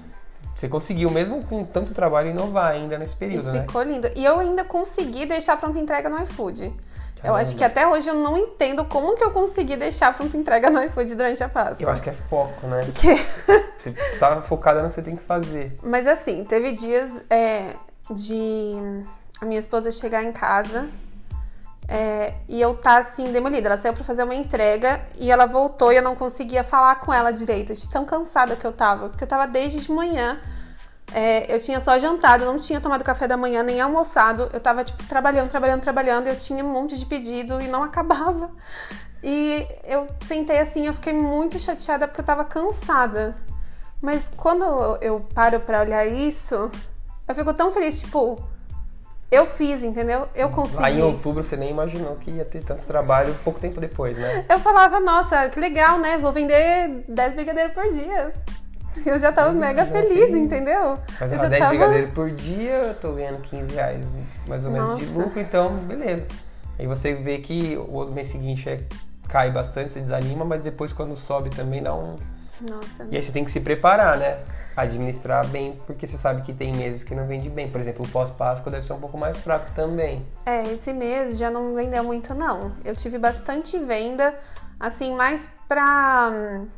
[0.55, 3.61] Você conseguiu, mesmo com tanto trabalho, inovar ainda nesse e período, né?
[3.61, 4.09] ficou lindo.
[4.15, 6.65] E eu ainda consegui deixar pronta entrega no iFood.
[6.65, 6.73] Eu
[7.21, 7.41] Caramba.
[7.41, 10.81] acho que até hoje eu não entendo como que eu consegui deixar pronta entrega no
[10.83, 11.77] iFood durante a Páscoa.
[11.85, 12.87] Eu acho que é foco, né?
[12.93, 13.15] que
[13.77, 15.77] Você tá focada no que você tem que fazer.
[15.83, 17.73] Mas assim, teve dias é,
[18.11, 18.75] de
[19.41, 20.87] a minha esposa chegar em casa
[21.87, 23.69] é, e eu tá assim, demolida.
[23.69, 27.13] Ela saiu pra fazer uma entrega e ela voltou e eu não conseguia falar com
[27.13, 29.09] ela direito, de tão cansada que eu tava.
[29.09, 30.39] Porque eu tava desde de manhã.
[31.13, 34.49] é, eu tinha só jantado, não tinha tomado café da manhã, nem almoçado.
[34.51, 36.27] Eu tava, tipo, trabalhando, trabalhando, trabalhando.
[36.27, 38.51] Eu tinha um monte de pedido e não acabava.
[39.23, 43.35] E eu sentei assim, eu fiquei muito chateada porque eu tava cansada.
[44.01, 44.63] Mas quando
[45.01, 46.69] eu paro pra olhar isso,
[47.27, 48.39] eu fico tão feliz, tipo,
[49.31, 50.27] eu fiz, entendeu?
[50.35, 50.81] Eu consegui.
[50.81, 54.45] Lá em outubro você nem imaginou que ia ter tanto trabalho pouco tempo depois, né?
[54.49, 56.17] Eu falava, nossa, que legal, né?
[56.17, 58.31] Vou vender 10 brigadeiros por dia.
[59.05, 60.97] Eu já tava Hum, mega já feliz, tem- entendeu?
[61.19, 61.75] Mas eu já 10 tava...
[61.75, 64.05] brigadeiros por dia, eu tô ganhando 15 reais
[64.47, 65.19] mais ou menos de Nossa.
[65.19, 66.25] lucro, então beleza.
[66.79, 68.79] Aí você vê que o mês seguinte é,
[69.27, 72.15] cai bastante, você desanima, mas depois quando sobe também dá um.
[72.61, 73.07] Nossa.
[73.11, 74.39] E aí você tem que se preparar, né?
[74.75, 77.69] Administrar bem, porque você sabe que tem meses que não vende bem.
[77.69, 80.25] Por exemplo, o pós-Páscoa deve ser um pouco mais fraco também.
[80.45, 82.73] É, esse mês já não vendeu muito, não.
[82.83, 84.33] Eu tive bastante venda,
[84.79, 86.29] assim, mais pra.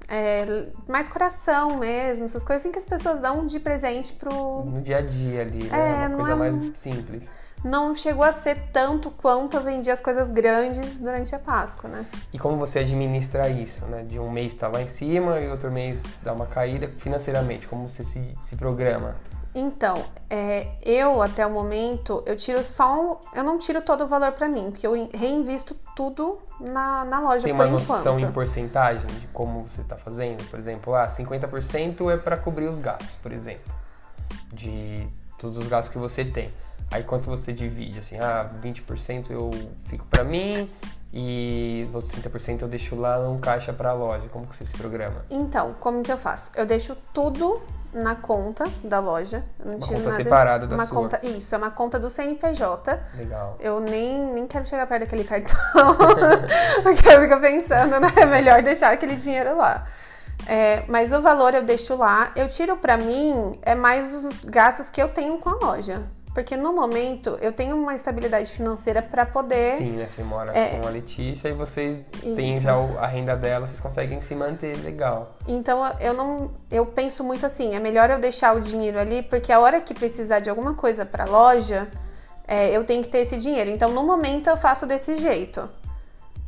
[0.08, 4.82] é, mais coração mesmo, essas coisas assim que as pessoas dão de presente pro, No
[4.82, 6.04] dia a dia ali, né?
[6.04, 7.24] É, Uma não coisa é mais simples.
[7.64, 12.06] Não chegou a ser tanto quanto eu vendi as coisas grandes durante a Páscoa, né?
[12.32, 14.04] E como você administra isso, né?
[14.04, 17.90] De um mês tá lá em cima e outro mês dá uma caída financeiramente, como
[17.90, 19.16] você se, se programa?
[19.56, 24.08] Então, é, eu até o momento, eu tiro só um, eu não tiro todo o
[24.08, 28.18] valor pra mim, porque eu in- reinvisto tudo na, na loja Tem por uma noção
[28.18, 28.30] enquanto.
[28.30, 30.48] em porcentagem de como você está fazendo?
[30.48, 33.74] Por exemplo, ah, 50% é para cobrir os gastos, por exemplo,
[34.54, 35.08] de
[35.40, 36.52] todos os gastos que você tem.
[36.92, 38.00] Aí quanto você divide?
[38.00, 39.52] Assim, ah, 20% eu
[39.86, 40.70] fico para mim
[41.14, 44.28] e os outros 30% eu deixo lá num caixa para a loja.
[44.32, 45.24] Como que você se programa?
[45.30, 46.52] Então, como que eu faço?
[46.56, 47.62] Eu deixo tudo
[47.94, 49.44] na conta da loja.
[49.60, 50.16] Eu não Uma conta nada.
[50.16, 50.98] separada da uma sua.
[50.98, 53.00] conta, isso, é uma conta do CNPJ.
[53.16, 53.56] Legal.
[53.60, 55.56] Eu nem, nem quero chegar perto daquele cartão,
[56.84, 58.08] porque eu fico pensando, né?
[58.16, 59.86] É melhor deixar aquele dinheiro lá.
[60.46, 62.32] É, mas o valor eu deixo lá.
[62.36, 66.04] Eu tiro pra mim é mais os gastos que eu tenho com a loja.
[66.38, 69.78] Porque no momento eu tenho uma estabilidade financeira pra poder.
[69.80, 70.06] Sim, né?
[70.08, 70.78] Você mora É.
[70.78, 72.00] com a Letícia e vocês
[72.36, 75.36] têm já a renda dela, vocês conseguem se manter legal.
[75.48, 76.52] Então eu não.
[76.70, 79.96] Eu penso muito assim, é melhor eu deixar o dinheiro ali, porque a hora que
[79.96, 81.88] precisar de alguma coisa pra loja,
[82.48, 83.72] é, eu tenho que ter esse dinheiro.
[83.72, 85.68] Então no momento eu faço desse jeito.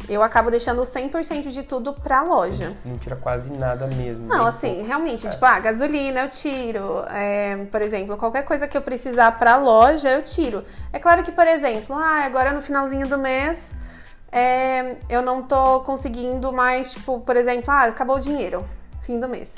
[0.07, 2.73] Eu acabo deixando 100% de tudo pra loja.
[2.85, 4.27] Não tira quase nada mesmo.
[4.27, 5.29] Não, assim, realmente, É.
[5.29, 7.03] tipo, ah, gasolina eu tiro.
[7.09, 10.63] é, por exemplo, qualquer coisa que eu precisar pra loja, eu tiro.
[10.93, 13.75] É claro que, por exemplo, ah, agora no finalzinho do mês,
[14.31, 18.65] é, eu não tô conseguindo mais, tipo, por exemplo, ah, acabou o dinheiro,
[19.01, 19.55] fim do mês.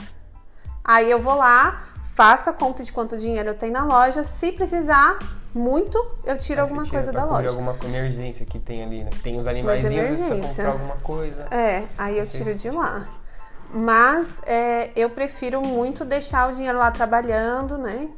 [0.83, 1.81] Aí eu vou lá,
[2.15, 4.23] faço a conta de quanto dinheiro tem na loja.
[4.23, 5.17] Se precisar
[5.53, 7.49] muito, eu tiro Aí alguma tira coisa pra da loja.
[7.49, 9.09] alguma emergência que tem ali, né?
[9.21, 9.47] Tem os
[9.91, 10.63] precisa emergência.
[10.63, 11.41] comprar alguma coisa.
[11.51, 13.05] É, aí eu tiro de lá.
[13.73, 18.09] Mas é, eu prefiro muito deixar o dinheiro lá trabalhando, né?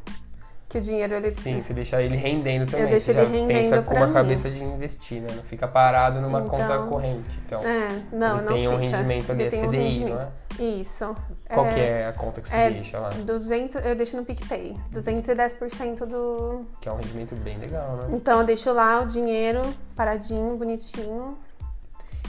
[0.74, 1.30] Que o dinheiro ele.
[1.30, 2.88] Sim, você deixa ele rendendo também.
[2.88, 4.14] deixo você ele já rendendo pensa com uma mim.
[4.14, 5.28] cabeça de investir, né?
[5.36, 7.30] Não fica parado numa Então- conta corrente.
[7.46, 8.82] Então, É, não, ele não tem um fica.
[8.98, 10.14] rendimento ali, é tem um CDI, rendimento.
[10.14, 10.70] não é?
[10.80, 11.16] Isso.
[11.48, 13.10] Qual que é a conta que você é deixa lá?
[13.10, 14.76] 200, eu deixo no PicPay.
[14.92, 16.66] 210% do.
[16.82, 18.08] Que é um rendimento bem legal, né?
[18.12, 19.62] Então eu deixo lá o dinheiro
[19.96, 21.38] paradinho, bonitinho.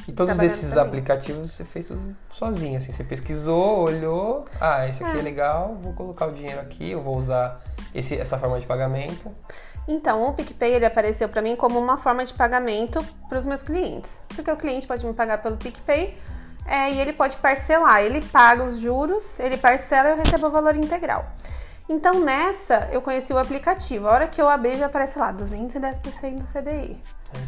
[0.07, 2.93] E todos esses aplicativos você fez tudo sozinho, assim.
[2.93, 5.23] Você pesquisou, olhou, ah, esse aqui é, É.
[5.23, 7.61] legal, vou colocar o dinheiro aqui, eu vou usar
[7.95, 9.31] esse, essa forma de pagamento.
[9.87, 13.63] Então, o PicPay ele apareceu para mim como uma forma de pagamento para os meus
[13.63, 14.23] clientes.
[14.29, 16.17] Porque o cliente pode me pagar pelo PicPay
[16.67, 18.01] é, e ele pode parcelar.
[18.03, 21.27] Ele paga os juros, ele parcela e eu recebo o valor integral.
[21.87, 24.09] Então, nessa, eu conheci o aplicativo.
[24.09, 26.99] A hora que eu abri, já aparece lá, 210% do CDI.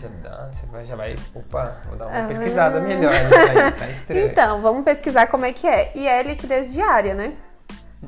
[0.01, 2.29] Já dá, você vai, já vai, opa, vou dar uma Ah.
[2.29, 4.27] pesquisada melhor nisso aí, tá estranho.
[4.29, 5.93] Então, vamos pesquisar como é que é.
[5.95, 7.37] E é liquidez diária, né?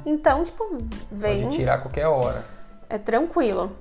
[0.04, 0.78] Então, tipo,
[1.10, 1.44] vem...
[1.44, 2.44] Pode tirar a qualquer hora.
[2.90, 3.76] É tranquilo.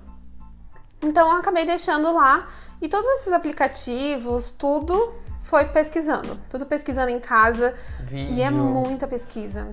[1.01, 2.47] Então eu acabei deixando lá
[2.81, 8.33] e todos esses aplicativos, tudo foi pesquisando, tudo pesquisando em casa Vídeo.
[8.33, 9.67] e é muita pesquisa.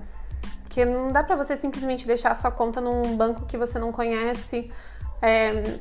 [0.63, 3.91] Porque não dá pra você simplesmente deixar a sua conta num banco que você não
[3.91, 4.71] conhece.
[5.21, 5.79] É,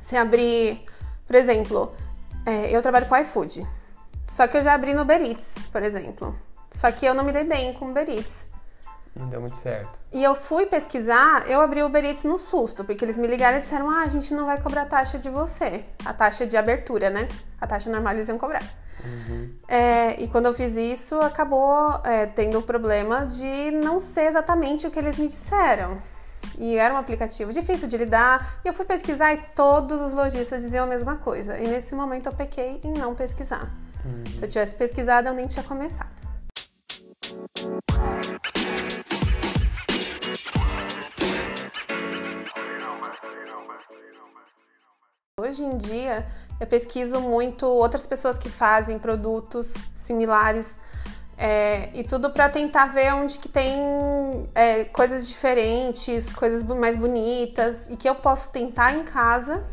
[0.00, 0.84] se abrir,
[1.26, 1.92] por exemplo,
[2.46, 3.66] é, eu trabalho com iFood.
[4.26, 6.34] Só que eu já abri no Uber Eats, por exemplo.
[6.70, 8.46] Só que eu não me dei bem com o Uber Eats.
[9.14, 10.00] Não deu muito certo.
[10.12, 13.58] E eu fui pesquisar, eu abri o Uber Eats no susto, porque eles me ligaram
[13.58, 15.84] e disseram: ah, a gente não vai cobrar taxa de você.
[16.04, 17.28] A taxa de abertura, né?
[17.60, 18.64] A taxa normal eles iam cobrar.
[19.04, 19.54] Uhum.
[19.68, 24.86] É, e quando eu fiz isso, acabou é, tendo o problema de não ser exatamente
[24.86, 26.02] o que eles me disseram.
[26.58, 28.60] E era um aplicativo difícil de lidar.
[28.64, 31.58] E eu fui pesquisar e todos os lojistas diziam a mesma coisa.
[31.58, 33.70] E nesse momento eu pequei em não pesquisar.
[34.04, 34.24] Uhum.
[34.26, 36.12] Se eu tivesse pesquisado, eu nem tinha começado.
[45.40, 46.26] Hoje em dia,
[46.60, 50.76] eu pesquiso muito outras pessoas que fazem produtos similares
[51.36, 57.86] é, e tudo para tentar ver onde que tem é, coisas diferentes, coisas mais bonitas
[57.88, 59.64] e que eu posso tentar em casa.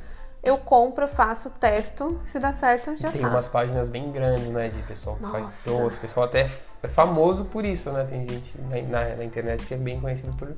[0.43, 3.27] Eu compro, faço, testo, se dá certo, já Tem tá.
[3.27, 4.69] umas páginas bem grandes, né?
[4.69, 5.69] De pessoal que faz Nossa.
[5.69, 5.97] doce.
[5.97, 6.49] O pessoal até
[6.81, 8.03] é famoso por isso, né?
[8.09, 10.51] Tem gente na, na- na internet que é bem conhecido por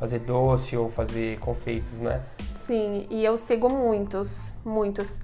[0.00, 2.20] fazer doce ou fazer confeitos, né?
[2.58, 5.20] Sim, e eu sigo muitos, muitos.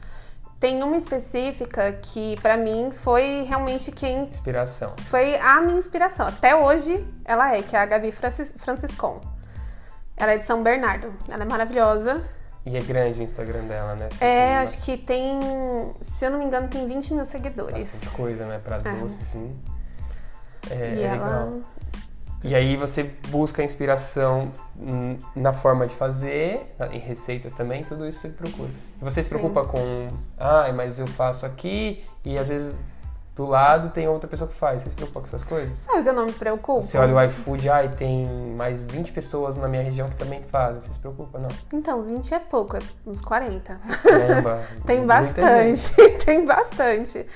[0.58, 4.94] Tem uma específica que pra mim foi realmente quem Inspiração.
[5.10, 6.26] foi a minha inspiração.
[6.26, 9.20] Até hoje ela é, que é a Gabi Francis, Franciscon.
[10.16, 11.12] Ela é de São Bernardo.
[11.28, 12.22] Ela é maravilhosa.
[12.64, 14.08] E é grande o Instagram dela, né?
[14.20, 15.38] É, acho que tem,
[16.00, 18.08] se eu não me engano, tem 20 mil bastante seguidores.
[18.08, 18.58] coisa, né?
[18.58, 19.56] Pra doce, assim.
[20.70, 21.12] É, e é ela.
[21.26, 21.60] legal.
[22.44, 24.52] E aí você busca inspiração
[25.34, 28.70] na forma de fazer, em receitas também, tudo isso você procura.
[29.00, 29.36] E você se Sim.
[29.36, 32.76] preocupa com, ah, mas eu faço aqui e às vezes
[33.36, 34.82] do lado tem outra pessoa que faz.
[34.82, 35.78] Você se preocupa com essas coisas?
[35.80, 36.82] Sabe o que eu não me preocupo?
[36.82, 40.80] Você olha o iFood, e tem mais 20 pessoas na minha região que também fazem.
[40.80, 41.48] Você se preocupa, não?
[41.72, 43.78] Então, 20 é pouco, é uns 40.
[44.02, 45.94] Caramba, Tem bastante,
[46.24, 47.26] tem bastante.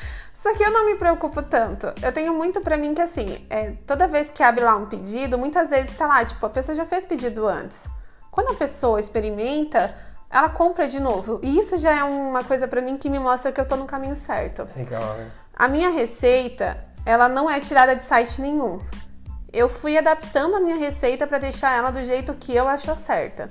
[0.42, 1.92] Só que eu não me preocupo tanto.
[2.02, 5.36] Eu tenho muito pra mim que assim, é, toda vez que abre lá um pedido,
[5.36, 7.86] muitas vezes tá lá, tipo, a pessoa já fez pedido antes.
[8.30, 9.94] Quando a pessoa experimenta,
[10.30, 11.40] ela compra de novo.
[11.42, 13.84] E isso já é uma coisa pra mim que me mostra que eu tô no
[13.84, 14.66] caminho certo.
[14.74, 15.30] Legal, né?
[15.54, 18.80] A minha receita, ela não é tirada de site nenhum.
[19.52, 23.48] Eu fui adaptando a minha receita pra deixar ela do jeito que eu acho certa.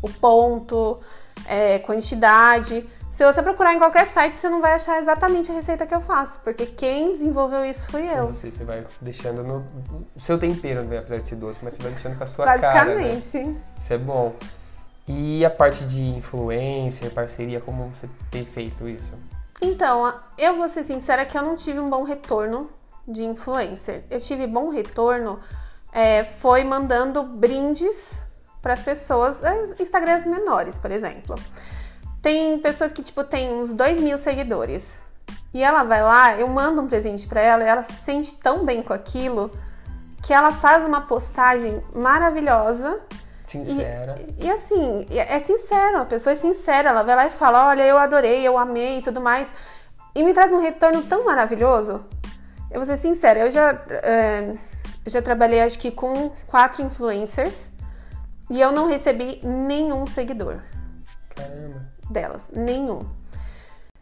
[0.00, 0.98] O ponto,
[1.46, 2.88] é, quantidade.
[3.12, 6.00] Se você procurar em qualquer site, você não vai achar exatamente a receita que eu
[6.00, 8.28] faço, porque quem desenvolveu isso fui eu.
[8.28, 9.66] Você, você vai deixando no,
[10.18, 10.96] seu tempero, né?
[10.96, 13.14] apesar de ser doce, mas você vai deixando com a sua cara, né?
[13.14, 13.60] Basicamente.
[13.78, 14.34] Isso é bom.
[15.06, 19.12] E a parte de influência, parceria, como você tem feito isso?
[19.60, 22.70] Então, eu vou ser sincera que eu não tive um bom retorno
[23.06, 24.04] de influencer.
[24.10, 25.38] Eu tive bom retorno
[25.92, 28.22] é, foi mandando brindes
[28.62, 31.34] para as pessoas, as Instagrams menores, por exemplo.
[32.22, 35.02] Tem pessoas que, tipo, tem uns 2 mil seguidores.
[35.52, 38.64] E ela vai lá, eu mando um presente para ela e ela se sente tão
[38.64, 39.50] bem com aquilo
[40.22, 43.00] que ela faz uma postagem maravilhosa
[43.46, 44.14] Sincera.
[44.38, 47.98] e assim, é sincero, a pessoa é sincera, ela vai lá e fala, olha, eu
[47.98, 49.52] adorei, eu amei e tudo mais.
[50.14, 52.02] E me traz um retorno tão maravilhoso.
[52.70, 54.54] Eu vou ser sincera, eu já, é,
[55.04, 57.70] eu já trabalhei acho que com quatro influencers
[58.48, 60.62] e eu não recebi nenhum seguidor
[61.34, 61.91] Caramba.
[62.12, 63.00] Delas, nenhum.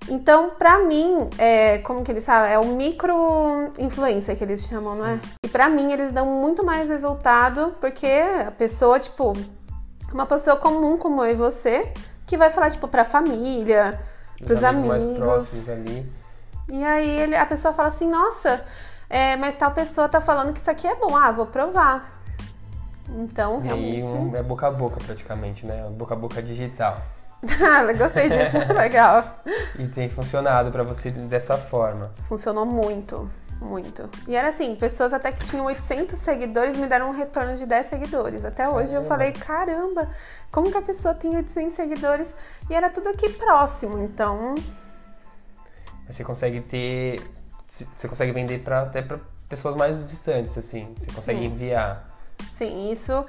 [0.09, 2.49] Então, pra mim, é, como que eles falam?
[2.49, 5.21] É o micro influencer que eles chamam, não é?
[5.45, 8.07] E pra mim, eles dão muito mais resultado porque
[8.47, 9.33] a pessoa, tipo,
[10.13, 11.93] uma pessoa comum como eu e você,
[12.27, 14.01] que vai falar, tipo, pra família,
[14.41, 15.69] Os pros amigos.
[15.69, 16.11] ali.
[16.73, 18.65] E aí ele- a pessoa fala assim, nossa,
[19.09, 22.21] é, mas tal pessoa tá falando que isso aqui é bom, ah, vou provar.
[23.09, 24.05] Então, E realmente.
[24.07, 25.89] um, é boca a boca praticamente, né?
[25.91, 26.97] Boca a boca digital.
[27.97, 29.41] Gostei disso, legal.
[29.79, 32.13] E tem funcionado pra você dessa forma.
[32.29, 34.09] Funcionou muito, muito.
[34.29, 37.87] E era assim, pessoas até que tinham 800 seguidores me deram um retorno de 10
[37.87, 38.45] seguidores.
[38.45, 39.09] Até hoje eu Caramba.
[39.09, 40.09] falei, caramba,
[40.53, 42.35] como que a pessoa tem 800 seguidores?
[42.69, 44.55] E era tudo aqui próximo, então...
[46.09, 47.23] Você consegue ter.
[47.69, 50.93] Você consegue vender pra, até pra pessoas mais distantes, assim.
[50.99, 51.45] Você consegue Sim.
[51.47, 52.05] enviar.
[52.51, 53.25] Sim, isso...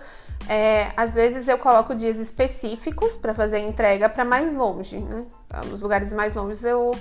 [0.47, 5.25] é, às vezes eu coloco dias específicos para fazer a entrega para mais longe, né?
[5.71, 6.91] Os lugares mais longe eu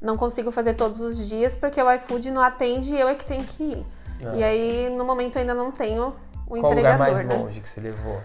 [0.00, 3.24] não consigo fazer todos os dias porque o iFood não atende e eu é que
[3.24, 3.86] tenho que ir.
[4.24, 4.34] Ah.
[4.34, 6.14] E aí, no momento, eu ainda não tenho
[6.46, 7.34] o Qual o entregador, lugar mais né?
[7.34, 8.20] longe que você levou?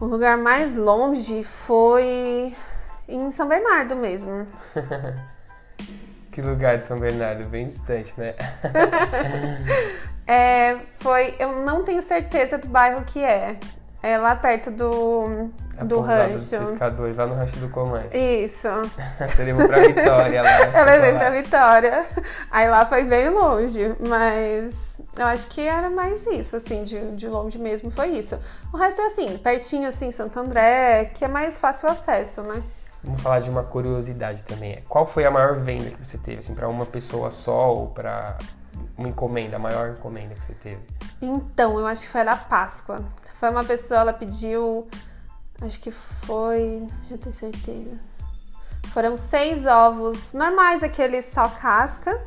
[0.00, 2.52] O lugar mais longe foi.
[3.08, 4.46] Em São Bernardo mesmo.
[6.32, 7.44] que lugar de São Bernardo?
[7.44, 8.34] Bem distante, né?
[10.32, 11.34] é, foi.
[11.38, 13.56] Eu não tenho certeza do bairro que é.
[14.02, 16.32] É lá perto do, A do rancho.
[16.32, 18.08] dos pescadores, lá no rancho do Comande.
[18.16, 18.66] Isso.
[19.20, 20.58] Você levou pra Vitória lá.
[20.80, 22.06] Eu levei pra Vitória.
[22.50, 27.28] Aí lá foi bem longe, mas eu acho que era mais isso, assim, de, de
[27.28, 28.40] longe mesmo foi isso.
[28.72, 32.62] O resto é assim, pertinho assim, Santo André, que é mais fácil acesso, né?
[33.04, 34.82] Vamos falar de uma curiosidade também.
[34.88, 38.38] Qual foi a maior venda que você teve, assim, pra uma pessoa só ou pra
[38.96, 40.82] uma encomenda, a maior encomenda que você teve?
[41.20, 43.04] Então, eu acho que foi da Páscoa.
[43.38, 44.88] Foi uma pessoa, ela pediu.
[45.60, 46.86] Acho que foi.
[46.98, 47.98] Deixa eu ter certeza.
[48.88, 52.20] Foram seis ovos normais, aqueles só casca.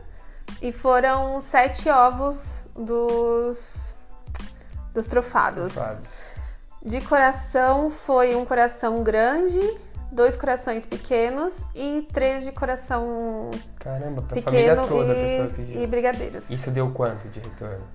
[0.61, 3.95] E foram sete ovos dos.
[4.93, 5.73] dos trufados.
[5.73, 6.03] Fábio?
[6.85, 9.59] De coração foi um coração grande,
[10.11, 15.53] dois corações pequenos e três de coração Caramba, pra família pequeno toda a pessoa e,
[15.53, 15.81] pediu.
[15.81, 16.49] e brigadeiros.
[16.49, 17.85] Isso deu quanto de retorno?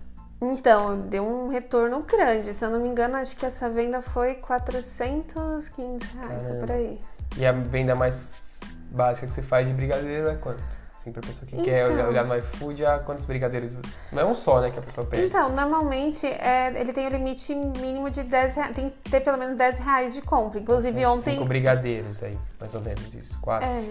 [0.42, 2.54] Então, deu um retorno grande.
[2.54, 6.98] Se eu não me engano, acho que essa venda foi 400, 500 reais, por aí.
[7.36, 8.58] E a venda mais
[8.90, 10.79] básica que você faz de brigadeiro é quanto?
[11.00, 11.94] Assim, pra pessoa que quer Então.
[11.94, 13.72] olhar, olhar no iFood, ah, quantos brigadeiros?
[14.12, 15.24] Não é um só, né, que a pessoa pede.
[15.24, 18.74] Então, normalmente é, ele tem o limite mínimo de 10 reais.
[18.74, 20.60] Tem que ter pelo menos 10 reais de compra.
[20.60, 21.32] Inclusive, Uns ontem.
[21.36, 23.38] Cinco brigadeiros aí, mais ou menos isso.
[23.40, 23.82] Quatro, É.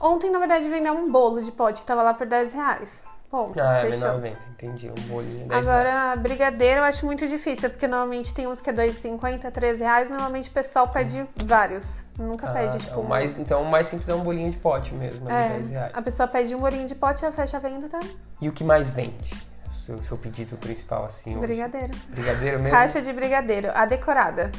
[0.00, 3.04] Ontem, na verdade, vendeu um bolo de pote que tava lá por 10 reais.
[3.30, 4.00] Ponto, Ah, é fechou.
[4.08, 4.86] menor venda, entendi.
[4.90, 5.68] Um bolinho, 10 reais.
[5.68, 10.08] Agora, brigadeiro eu acho muito difícil, porque normalmente tem uns que é 2,50, 13 reais.
[10.08, 12.06] Normalmente o pessoal pede vários.
[12.18, 12.84] Nunca Ah, pede, tá.
[12.84, 13.00] tipo.
[13.00, 15.68] o mais, então, o mais simples é um bolinho de pote mesmo, é, 10 É,
[15.68, 15.92] reais.
[15.94, 18.00] a pessoa pede um bolinho de pote, ela fecha a venda, tá?
[18.40, 19.30] E o que mais vende?
[19.68, 21.46] O seu, seu pedido principal, assim, hoje?
[21.46, 21.92] Brigadeiro.
[22.08, 22.70] Brigadeiro mesmo?
[22.70, 24.50] Caixa de brigadeiro, a decorada.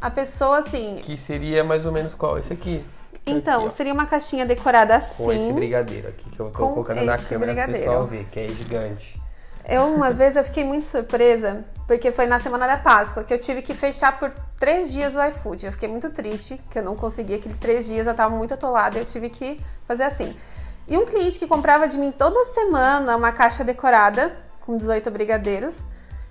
[0.00, 0.96] A pessoa, assim.
[0.96, 2.38] Que seria mais ou menos qual?
[2.38, 2.84] Esse aqui.
[3.26, 5.24] Então, Aqui, seria uma caixinha decorada assim.
[5.24, 7.78] Com esse brigadeiro aqui que eu tô colocando na câmera pro brigadeiro.
[7.78, 9.20] pessoal ver, que é gigante.
[9.68, 13.38] Eu, uma vez, eu fiquei muito surpresa, porque foi na semana da Páscoa, que eu
[13.38, 15.66] tive que fechar por três dias o iFood.
[15.66, 18.98] Eu fiquei muito triste, que eu não consegui aqueles três dias, eu tava muito atolada,
[18.98, 20.34] eu tive que fazer assim.
[20.88, 25.84] E um cliente que comprava de mim toda semana uma caixa decorada, com 18 brigadeiros,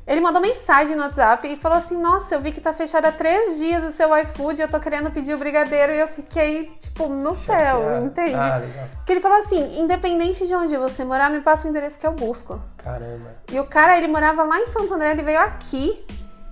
[0.10, 3.12] ele mandou mensagem no WhatsApp e falou assim: Nossa, eu vi que tá fechado há
[3.12, 5.94] três dias o seu iFood, eu tô querendo pedir o brigadeiro.
[5.94, 8.06] E eu fiquei, tipo, no céu, Chateado.
[8.08, 8.36] entende?
[8.36, 8.88] Ah, legal.
[8.98, 12.12] Porque ele falou assim: Independente de onde você morar, me passa o endereço que eu
[12.14, 12.60] busco.
[12.78, 13.30] Caramba.
[13.52, 16.06] E o cara, ele morava lá em Santo André, ele veio aqui,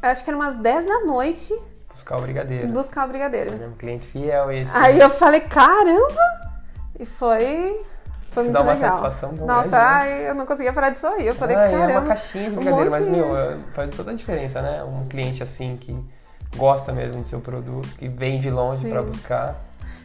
[0.04, 1.54] eu acho que era umas 10 da noite,
[1.92, 2.68] Buscar o brigadeiro.
[2.68, 3.60] buscar o brigadeiro.
[3.64, 4.70] É um cliente fiel esse.
[4.76, 6.22] Aí eu falei, caramba!
[7.00, 7.82] E foi.
[8.38, 8.90] Foi Isso muito dá uma legal.
[9.02, 9.92] satisfação tão Nossa, grande, né?
[9.92, 11.26] ai, eu não conseguia parar de sorrir.
[11.26, 11.92] Eu falei, ah, caramba.
[11.92, 14.84] é uma caixinha de um brigadeiro, mas, meu, é- faz toda a diferença, né?
[14.84, 15.98] Um cliente assim que
[16.56, 19.56] gosta mesmo do seu produto, que vem de longe pra buscar.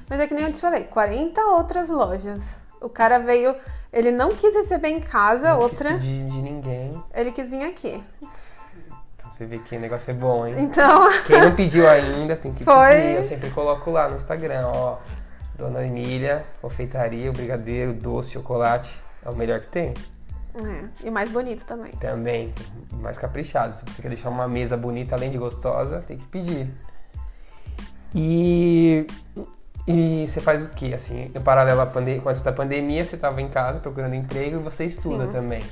[0.09, 2.61] Mas é que nem eu te falei, 40 outras lojas.
[2.81, 3.55] O cara veio,
[3.93, 6.91] ele não quis receber em casa, Não quis outra, pedir de ninguém.
[7.15, 8.03] ele quis vir aqui.
[9.17, 10.55] Então você vê que o negócio é bom, hein?
[10.59, 12.89] Então, Quem não pediu ainda tem que Foi.
[12.89, 13.17] pedir.
[13.17, 14.97] Eu sempre coloco lá no Instagram, ó.
[15.57, 18.91] Dona Emília, confeitaria, o brigadeiro, doce, chocolate.
[19.25, 19.95] É o melhor que tem.
[20.65, 21.93] é, e mais bonito também.
[21.93, 22.53] Também,
[23.01, 23.77] mais caprichado.
[23.77, 26.69] Se você quer deixar uma mesa bonita, além de gostosa, tem que pedir.
[28.15, 29.07] E,
[29.87, 30.93] e você faz o que?
[30.93, 34.57] Assim, no paralelo à pandemia, com antes da pandemia, você estava em casa procurando emprego
[34.57, 35.33] e você estuda Sim.
[35.33, 35.63] também.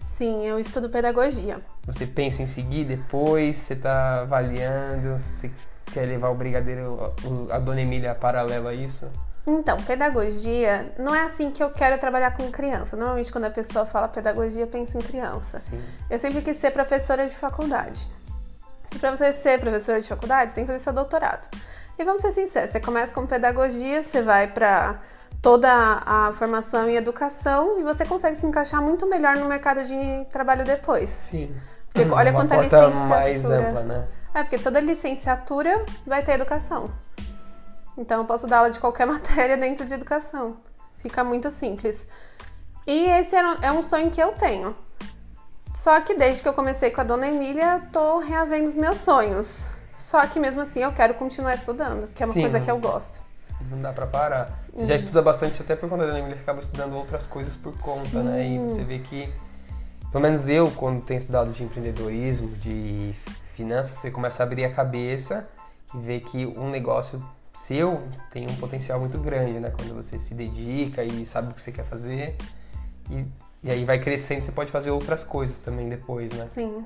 [0.00, 1.60] Sim, eu estudo pedagogia.
[1.86, 5.50] Você pensa em seguir depois, você está avaliando, você
[5.92, 7.12] quer levar o brigadeiro,
[7.50, 9.08] a Dona Emília paralelo a isso?
[9.46, 12.96] Então, pedagogia não é assim que eu quero trabalhar com criança.
[12.96, 15.60] Normalmente, quando a pessoa fala pedagogia, pensa em criança.
[15.60, 15.80] Sim.
[16.10, 18.08] Eu sempre quis ser professora de faculdade.
[18.92, 21.48] E para você ser professora de faculdade, você tem que fazer seu doutorado.
[21.98, 25.00] E vamos ser sinceros, você começa com pedagogia, você vai para
[25.40, 25.70] toda
[26.04, 30.64] a formação em educação e você consegue se encaixar muito melhor no mercado de trabalho
[30.64, 31.08] depois.
[31.08, 31.54] Sim.
[31.92, 33.08] Porque olha Uma quanta porta licenciatura.
[33.08, 34.04] mais ampla, né?
[34.36, 36.90] É, porque toda licenciatura vai ter educação.
[37.96, 40.58] Então eu posso dar aula de qualquer matéria dentro de educação.
[40.98, 42.06] Fica muito simples.
[42.86, 44.76] E esse é um sonho que eu tenho.
[45.74, 48.98] Só que desde que eu comecei com a dona Emília, eu tô reavendo os meus
[48.98, 49.70] sonhos.
[49.96, 52.42] Só que mesmo assim eu quero continuar estudando, que é uma Sim.
[52.42, 53.18] coisa que eu gosto.
[53.70, 54.50] Não dá pra parar.
[54.70, 54.86] Você Uhum.
[54.88, 58.22] já estuda bastante, até por conta da Dona Emília, acaba estudando outras coisas por conta,
[58.22, 58.44] né?
[58.44, 58.68] E Sim.
[58.68, 59.32] você vê que,
[60.12, 63.14] pelo menos eu, quando tenho estudado de empreendedorismo, de
[63.56, 65.48] finanças, você começa a abrir a cabeça
[65.94, 69.72] e ver que um negócio seu tem um potencial muito grande, né?
[69.74, 72.36] Quando você se dedica e sabe o que você quer fazer.
[73.10, 73.24] E,
[73.64, 76.46] e aí vai crescendo, você pode fazer outras coisas também depois, né?
[76.48, 76.84] Sim.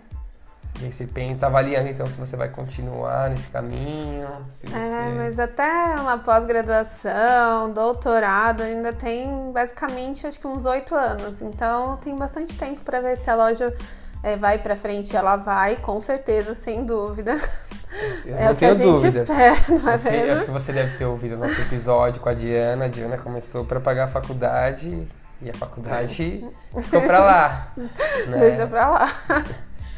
[0.81, 1.07] E aí você
[1.39, 4.29] tá avaliando então se você vai continuar nesse caminho.
[4.51, 4.77] Se você...
[4.77, 11.43] É, mas até uma pós-graduação, doutorado, ainda tem basicamente acho que uns oito anos.
[11.43, 13.75] Então tem bastante tempo para ver se a loja
[14.23, 15.17] é, vai para frente.
[15.17, 17.37] Ela vai, com certeza, sem dúvida.
[18.25, 19.15] Eu é não o que a tenho gente dúvidas.
[19.17, 20.33] espera, não é Você- mesmo?
[20.33, 22.85] acho que você deve ter ouvido o nosso episódio com a Diana.
[22.85, 25.07] A Diana começou para pagar a faculdade
[25.43, 26.45] e a faculdade
[26.83, 27.73] ficou para lá.
[28.29, 28.39] né?
[28.39, 29.07] Deixa pra lá.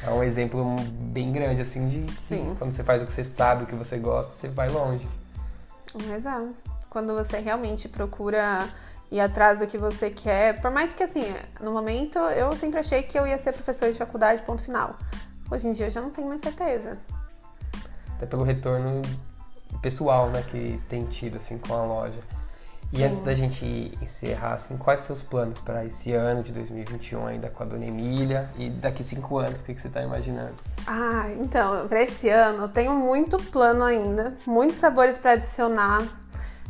[0.06, 2.56] É um exemplo bem grande, assim, de Sim.
[2.58, 5.06] quando você faz o que você sabe, o que você gosta, você vai longe.
[6.08, 6.30] Mas é,
[6.88, 8.66] quando você realmente procura
[9.12, 11.22] ir atrás do que você quer, por mais que assim,
[11.60, 14.96] no momento eu sempre achei que eu ia ser professor de faculdade, ponto final.
[15.50, 16.96] Hoje em dia eu já não tenho mais certeza.
[18.16, 19.02] Até pelo retorno
[19.82, 22.20] pessoal, né, que tem tido, assim, com a loja.
[22.90, 23.04] E Sim.
[23.04, 27.62] antes da gente encerrar, assim, quais seus planos para esse ano de 2021 ainda com
[27.62, 28.48] a Dona Emília?
[28.56, 30.54] E daqui cinco anos, o que, que você está imaginando?
[30.86, 36.02] Ah, então, pra esse ano eu tenho muito plano ainda, muitos sabores pra adicionar.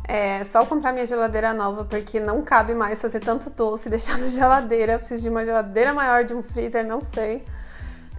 [0.05, 4.17] É só comprar minha geladeira nova, porque não cabe mais fazer tanto doce e deixar
[4.17, 4.93] na geladeira.
[4.93, 7.45] Eu preciso de uma geladeira maior, de um freezer, não sei.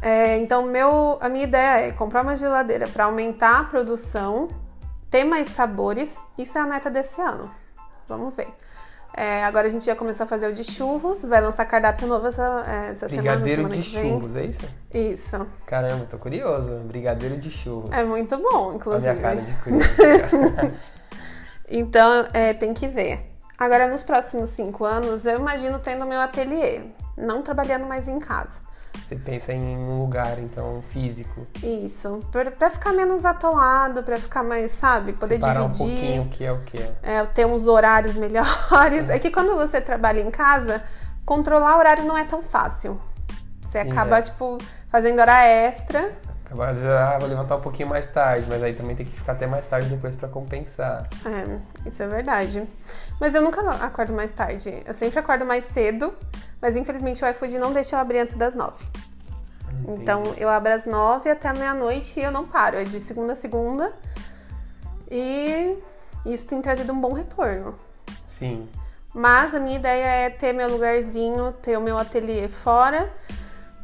[0.01, 4.49] É, então, meu, a minha ideia é comprar uma geladeira para aumentar a produção,
[5.11, 6.19] ter mais sabores.
[6.37, 7.51] Isso é a meta desse ano.
[8.07, 8.49] Vamos ver.
[9.17, 12.27] É, agora a gente já começou a fazer o de churros, vai lançar cardápio novo
[12.27, 14.11] essa, é, essa semana, Brigadeiro semana de que vem.
[14.11, 14.61] churros, é isso?
[14.93, 15.47] Isso.
[15.67, 16.71] Caramba, tô curioso.
[16.87, 17.93] Brigadeiro de churros.
[17.93, 19.21] É muito bom, Olha a inclusive.
[19.21, 20.75] cara de curioso.
[21.69, 23.35] Então, é, tem que ver.
[23.57, 26.83] Agora, nos próximos cinco anos, eu imagino tendo meu ateliê,
[27.17, 28.61] não trabalhando mais em casa.
[29.03, 31.47] Você pensa em um lugar, então, físico.
[31.63, 36.29] Isso, pra, ficar menos atolado, pra ficar mais, sabe, poder Separar um dividir, pouquinho o
[36.29, 36.95] que é o que é.
[37.03, 39.11] é, ter uns horários melhores.
[39.11, 40.83] É que quando você trabalha em casa,
[41.25, 43.01] controlar o horário não é tão fácil.
[43.63, 44.23] Você Sim, acaba, é.
[44.23, 44.59] tipo,
[44.89, 46.17] fazendo hora extra.
[46.55, 49.47] De ah, vou levantar um pouquinho mais tarde, mas aí também tem que ficar até
[49.47, 51.09] mais tarde depois pra compensar.
[51.27, 52.63] É, isso é verdade.
[53.21, 54.83] Mas eu nunca acordo mais tarde.
[54.87, 56.15] Eu sempre acordo mais cedo,
[56.63, 58.85] mas infelizmente o iFood não deixa eu abrir antes das nove.
[59.83, 60.03] Entendi.
[60.03, 62.77] Então eu abro às nove até meia-noite e eu não paro.
[62.77, 63.93] É de segunda a segunda.
[65.11, 65.77] E
[66.25, 67.75] isso tem trazido um bom retorno.
[68.29, 68.69] Sim.
[69.13, 73.13] Mas a minha ideia é ter meu lugarzinho, ter o meu ateliê fora.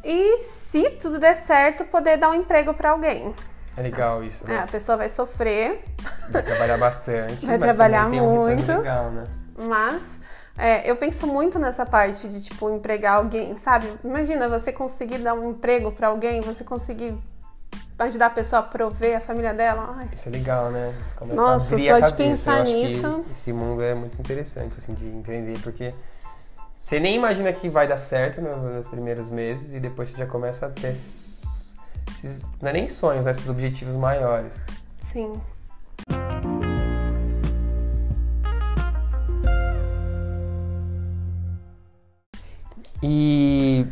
[0.03, 3.33] E se tudo der certo, poder dar um emprego pra alguém.
[3.77, 4.59] É legal isso, É, né?
[4.59, 5.83] a pessoa vai sofrer,
[6.29, 7.45] Vai trabalhar bastante.
[7.45, 8.67] Vai trabalhar tem um muito.
[8.67, 9.23] legal, né?
[9.57, 10.17] Mas
[10.57, 13.87] é, eu penso muito nessa parte de, tipo, empregar alguém, sabe?
[14.03, 17.17] Imagina você conseguir dar um emprego pra alguém, você conseguir
[17.97, 19.93] ajudar a pessoa a prover a família dela.
[19.95, 20.93] Ai, Isso é legal, né?
[21.15, 22.13] Começa Nossa, só de cabeça.
[22.15, 23.23] pensar nisso.
[23.31, 25.93] Esse mundo é muito interessante, assim, de empreender, porque
[26.83, 30.25] você nem imagina que vai dar certo no- nos primeiros meses e depois você já
[30.25, 31.41] começa a ter esses,
[32.23, 33.31] esses- não é nem sonhos, né?
[33.31, 34.53] Esses objetivos maiores.
[35.11, 35.39] sim.
[43.03, 43.85] E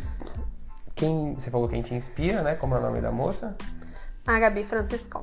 [0.94, 2.54] quem você falou quem te inspira, né?
[2.54, 3.56] Como é o nome da moça?
[4.26, 5.22] A Gabi Franciscon.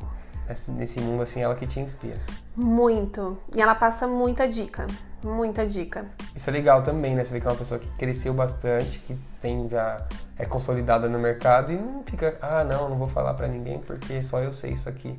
[0.69, 2.17] Nesse, mundo assim, ela que te inspira.
[2.55, 3.37] Muito.
[3.55, 4.87] E ela passa muita dica.
[5.23, 6.05] Muita dica.
[6.35, 7.23] Isso é legal também, né?
[7.25, 10.05] Você vê que é uma pessoa que cresceu bastante, que tem já
[10.37, 14.21] é consolidada no mercado e não fica, ah, não, não vou falar pra ninguém porque
[14.23, 15.17] só eu sei isso aqui.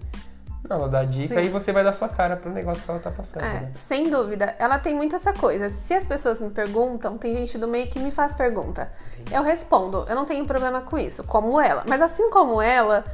[0.68, 1.46] Não, ela dá dica Sim.
[1.46, 3.72] e você vai dar sua cara pro negócio que ela tá passando, É, né?
[3.76, 4.54] sem dúvida.
[4.58, 5.70] Ela tem muito essa coisa.
[5.70, 8.90] Se as pessoas me perguntam, tem gente do meio que me faz pergunta.
[9.30, 10.04] Eu respondo.
[10.08, 11.84] Eu não tenho problema com isso, como ela.
[11.88, 13.04] Mas assim como ela,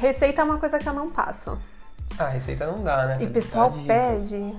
[0.00, 1.58] receita é uma coisa que eu não passo.
[2.18, 3.18] Ah, receita não dá, né?
[3.20, 4.54] E o pessoal pede.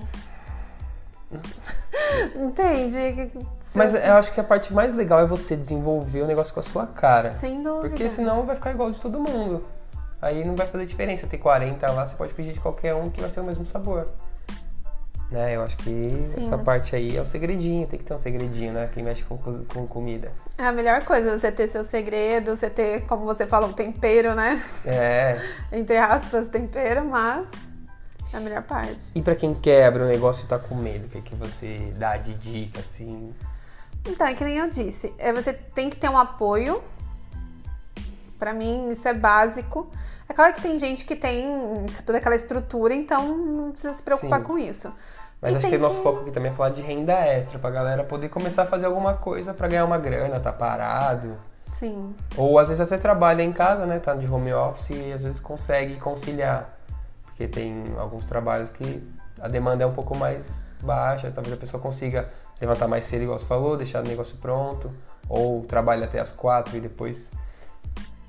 [2.36, 3.30] Entende?
[3.74, 6.60] Mas eu- eu acho que a parte mais legal é você desenvolver o negócio com
[6.60, 7.32] a sua cara.
[7.32, 7.88] Sem dúvida.
[7.88, 9.64] Porque senão vai ficar igual de todo mundo.
[10.20, 11.26] Aí não vai fazer diferença.
[11.26, 14.08] Ter 40 lá, você pode pedir de qualquer um que vai ser o mesmo sabor.
[15.32, 15.56] Né?
[15.56, 16.40] Eu acho que Sim.
[16.40, 17.86] essa parte aí é o segredinho.
[17.86, 18.90] Tem que ter um segredinho, né?
[18.92, 20.30] Quem mexe com, co- com comida.
[20.58, 24.34] É a melhor coisa você ter seu segredo, você ter, como você falou, um tempero,
[24.34, 24.62] né?
[24.84, 25.40] É.
[25.72, 27.48] Entre aspas, tempero, mas
[28.30, 29.12] é a melhor parte.
[29.14, 32.18] E pra quem quebra o negócio e tá com medo, o que, que você dá
[32.18, 33.34] de dica, assim?
[34.06, 36.82] Então, é que nem eu disse, é, você tem que ter um apoio.
[38.42, 39.88] Pra mim, isso é básico.
[40.28, 41.46] É claro que tem gente que tem
[42.04, 44.44] toda aquela estrutura, então não precisa se preocupar Sim.
[44.44, 44.92] com isso.
[45.40, 47.70] Mas E acho que o nosso foco aqui também é falar de renda extra, pra
[47.70, 51.36] galera poder começar a fazer alguma coisa pra ganhar uma grana, tá parado.
[51.70, 54.00] Sim, Ou às vezes até trabalha em casa, né?
[54.00, 56.68] Tá de home office e às vezes consegue conciliar.
[57.26, 59.08] Porque tem alguns trabalhos que
[59.40, 60.42] a demanda é um pouco mais
[60.80, 62.28] baixa, talvez a pessoa consiga
[62.60, 64.90] levantar mais cedo, igual você falou, deixar o negócio pronto,
[65.28, 67.30] ou trabalha até as quatro e depois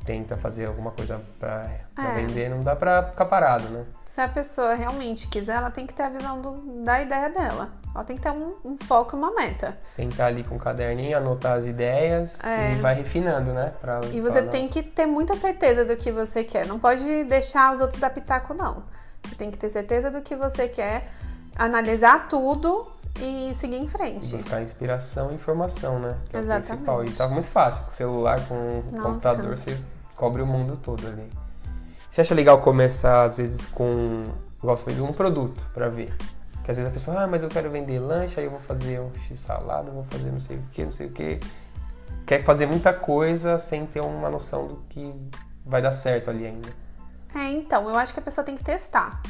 [0.06, 2.16] tenta fazer alguma coisa pra, pra É.
[2.16, 3.86] vender, não dá pra ficar parado, né?
[4.10, 7.70] Se a pessoa realmente quiser, ela tem que ter a visão do- da ideia dela.
[7.96, 9.78] Ela tem que ter um, um foco e uma meta.
[9.84, 12.74] Sentar ali com o caderninho, anotar as ideias É.
[12.74, 13.72] e vai refinando, né?
[13.82, 16.68] Pra, E você pra- tem que ter muita certeza do que você quer.
[16.68, 18.84] Não pode deixar os outros dar pitaco, não.
[19.24, 21.08] Você tem que ter certeza do que você quer,
[21.56, 22.88] analisar tudo
[23.20, 24.36] e seguir em frente.
[24.36, 26.18] Buscar inspiração e informação, né?
[26.30, 26.68] Que é o Exatamente.
[26.68, 27.06] principal.
[27.06, 27.84] E tá muito fácil.
[27.86, 29.02] Com o celular, com o Nossa.
[29.02, 29.78] computador, você
[30.16, 31.30] cobre o mundo todo ali.
[32.12, 34.24] Você acha legal começar, às vezes, com,
[34.60, 36.16] igual você fez, um produto pra ver?
[36.64, 39.00] Que às vezes a pessoa, ah, mas eu quero vender lanche, aí eu vou fazer
[39.00, 41.40] um x-salada, vou fazer não sei o que, não sei o que.
[42.26, 45.14] Quer fazer muita coisa sem ter uma noção do que
[45.66, 46.70] vai dar certo ali ainda.
[47.36, 49.22] É, então, eu acho que a pessoa tem que testar.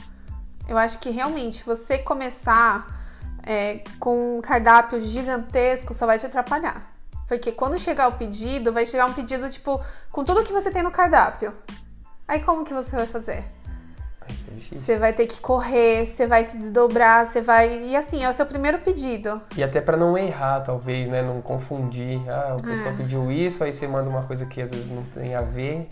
[0.67, 2.85] Eu acho que realmente você começar
[3.45, 6.92] é, com um cardápio gigantesco só vai te atrapalhar.
[7.27, 10.83] Porque quando chegar o pedido, vai chegar um pedido, tipo, com tudo que você tem
[10.83, 11.53] no cardápio.
[12.27, 13.43] Aí como que você vai fazer?
[14.71, 17.83] Você vai ter que correr, você vai se desdobrar, você vai.
[17.83, 19.41] E assim, é o seu primeiro pedido.
[19.57, 21.21] E até pra não errar, talvez, né?
[21.21, 22.21] Não confundir.
[22.29, 22.97] Ah, o pessoal É.
[22.97, 25.87] pediu isso, aí você manda uma coisa que às vezes não tem a ver,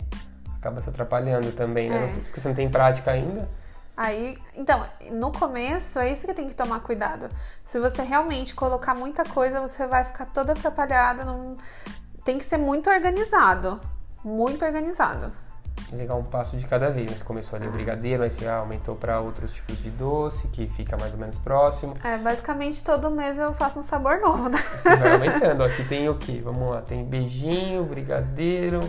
[0.56, 2.04] acaba se atrapalhando também, né?
[2.04, 2.20] É.
[2.20, 3.48] Porque você não tem prática ainda.
[3.96, 7.28] Aí, então, no começo é isso que tem que tomar cuidado.
[7.62, 11.24] Se você realmente colocar muita coisa, você vai ficar todo atrapalhado.
[11.24, 11.56] Não...
[12.24, 13.80] Tem que ser muito organizado.
[14.24, 15.30] Muito organizado.
[15.92, 17.10] Legal um passo de cada vez.
[17.10, 17.16] né?
[17.16, 20.96] Você começou ali o brigadeiro, aí você aumentou pra outros tipos de doce, que fica
[20.96, 21.92] mais ou menos próximo.
[22.02, 24.58] É, basicamente todo mês eu faço um sabor novo, né?
[24.58, 25.64] Você vai aumentando.
[25.64, 26.40] Aqui tem o que?
[26.40, 26.80] Vamos lá.
[26.80, 28.80] Tem beijinho, brigadeiro,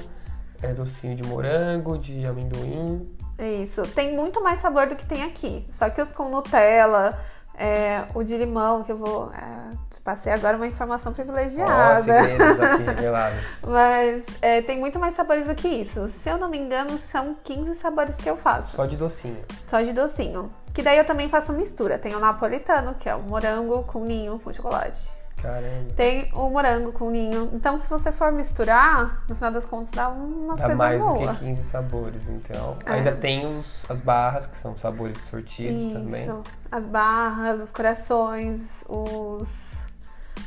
[0.62, 3.06] é, docinho de morango, de amendoim.
[3.40, 3.82] Isso.
[3.84, 5.66] Tem muito mais sabor do que tem aqui.
[5.72, 7.20] Só que os com Nutella,
[7.56, 9.32] é, o de limão, que eu vou.
[9.34, 9.74] é,
[10.04, 12.22] passei agora uma informação privilegiada.
[12.86, 13.40] revelados.
[13.66, 16.08] Mas é, tem muito mais sabores do que isso.
[16.08, 18.76] Se eu não me engano, são 15 sabores que eu faço.
[18.76, 19.44] Só de docinho.
[19.68, 20.50] Só de docinho.
[20.74, 21.98] Que daí eu também faço mistura.
[21.98, 25.13] Tem o napolitano, que é o morango com ninho com chocolate.
[25.44, 25.94] Caramba.
[25.94, 27.50] Tem o morango com ninho.
[27.52, 31.06] Então, se você for misturar, no final das contas dá umas Dá coisas mais do
[31.06, 31.38] boas.
[31.38, 32.78] que 15 sabores, então.
[32.86, 32.94] É.
[32.94, 36.24] Ainda tem os, as barras, que são sabores sortidos também.
[36.24, 36.42] Isso.
[36.72, 39.74] As barras, os corações, os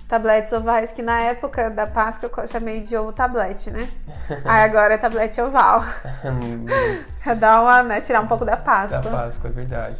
[0.08, 3.86] tabletes ovais, que na época da Páscoa eu chamei de ovo tablete, né?
[4.46, 5.82] Aí agora é tablete oval.
[7.22, 9.10] pra dar uma, né, tirar um pouco da da Páscoa.
[9.10, 9.98] Páscoa, é verdade.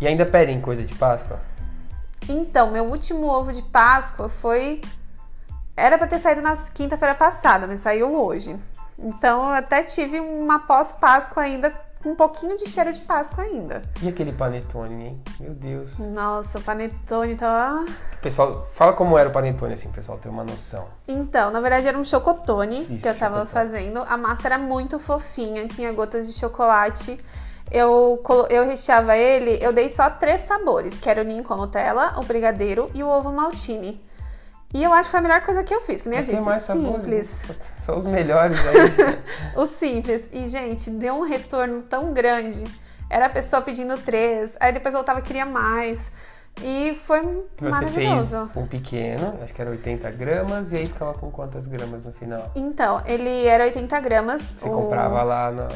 [0.00, 1.38] E ainda pedem coisa de Páscoa?
[2.28, 4.80] Então, meu último ovo de Páscoa foi.
[5.76, 8.56] Era pra ter saído na quinta-feira passada, mas saiu hoje.
[8.98, 13.82] Então, eu até tive uma pós-Páscoa ainda, com um pouquinho de cheiro de Páscoa ainda.
[14.00, 15.22] E aquele panetone, hein?
[15.40, 15.98] Meu Deus.
[15.98, 17.84] Nossa, o panetone tá.
[18.12, 20.86] O pessoal, fala como era o panetone, assim, pessoal ter uma noção.
[21.08, 23.52] Então, na verdade era um chocotone Isso, que eu tava chocotone.
[23.68, 24.04] fazendo.
[24.08, 27.18] A massa era muito fofinha, tinha gotas de chocolate.
[27.70, 32.14] Eu, eu recheava ele, eu dei só três sabores, que era o ninho com Nutella,
[32.18, 34.00] o brigadeiro e o ovo maltine.
[34.72, 36.34] E eu acho que foi a melhor coisa que eu fiz, que nem eu Tem
[36.34, 37.42] disse, mais sabores, simples.
[37.48, 37.54] né?
[37.86, 39.22] São os melhores aí.
[39.56, 40.28] O simples.
[40.32, 42.64] E, gente, deu um retorno tão grande.
[43.08, 46.10] Era a pessoa pedindo três, aí depois voltava e queria mais.
[46.62, 48.36] E foi Você maravilhoso.
[48.36, 52.12] fez com pequeno, acho que era 80 gramas, e aí ficava com quantas gramas no
[52.12, 52.50] final?
[52.54, 54.54] Então, ele era 80 gramas.
[54.58, 55.68] Você o- comprava lá na,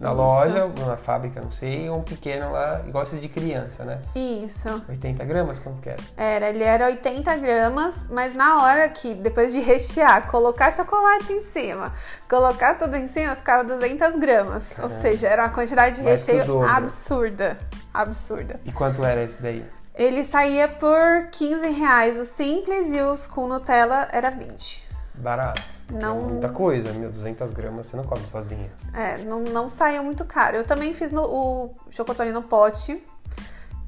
[0.00, 4.00] na loja, ou na fábrica, não sei, um pequeno lá, igual esses de criança, né?
[4.14, 4.82] Isso.
[4.88, 6.00] 80 gramas, quanto que era?
[6.16, 11.42] Era, ele era 80 gramas, mas na hora que, depois de rechear, colocar chocolate em
[11.42, 11.92] cima,
[12.26, 14.70] colocar tudo em cima, ficava 200 gramas.
[14.70, 15.00] Ou Caramba.
[15.00, 17.58] seja, era uma quantidade de Mais recheio absurda.
[17.92, 18.58] Absurda.
[18.64, 19.62] E quanto era esse daí?
[19.94, 24.88] Ele saía por 15 reais o simples e os com Nutella era 20.
[25.20, 25.62] Barato.
[25.90, 28.70] Não- É muita coisa, meu, 200 gramas você não come sozinha.
[28.94, 30.56] É, não, não saiu muito caro.
[30.56, 33.02] Eu também fiz no- o chocotone no pote.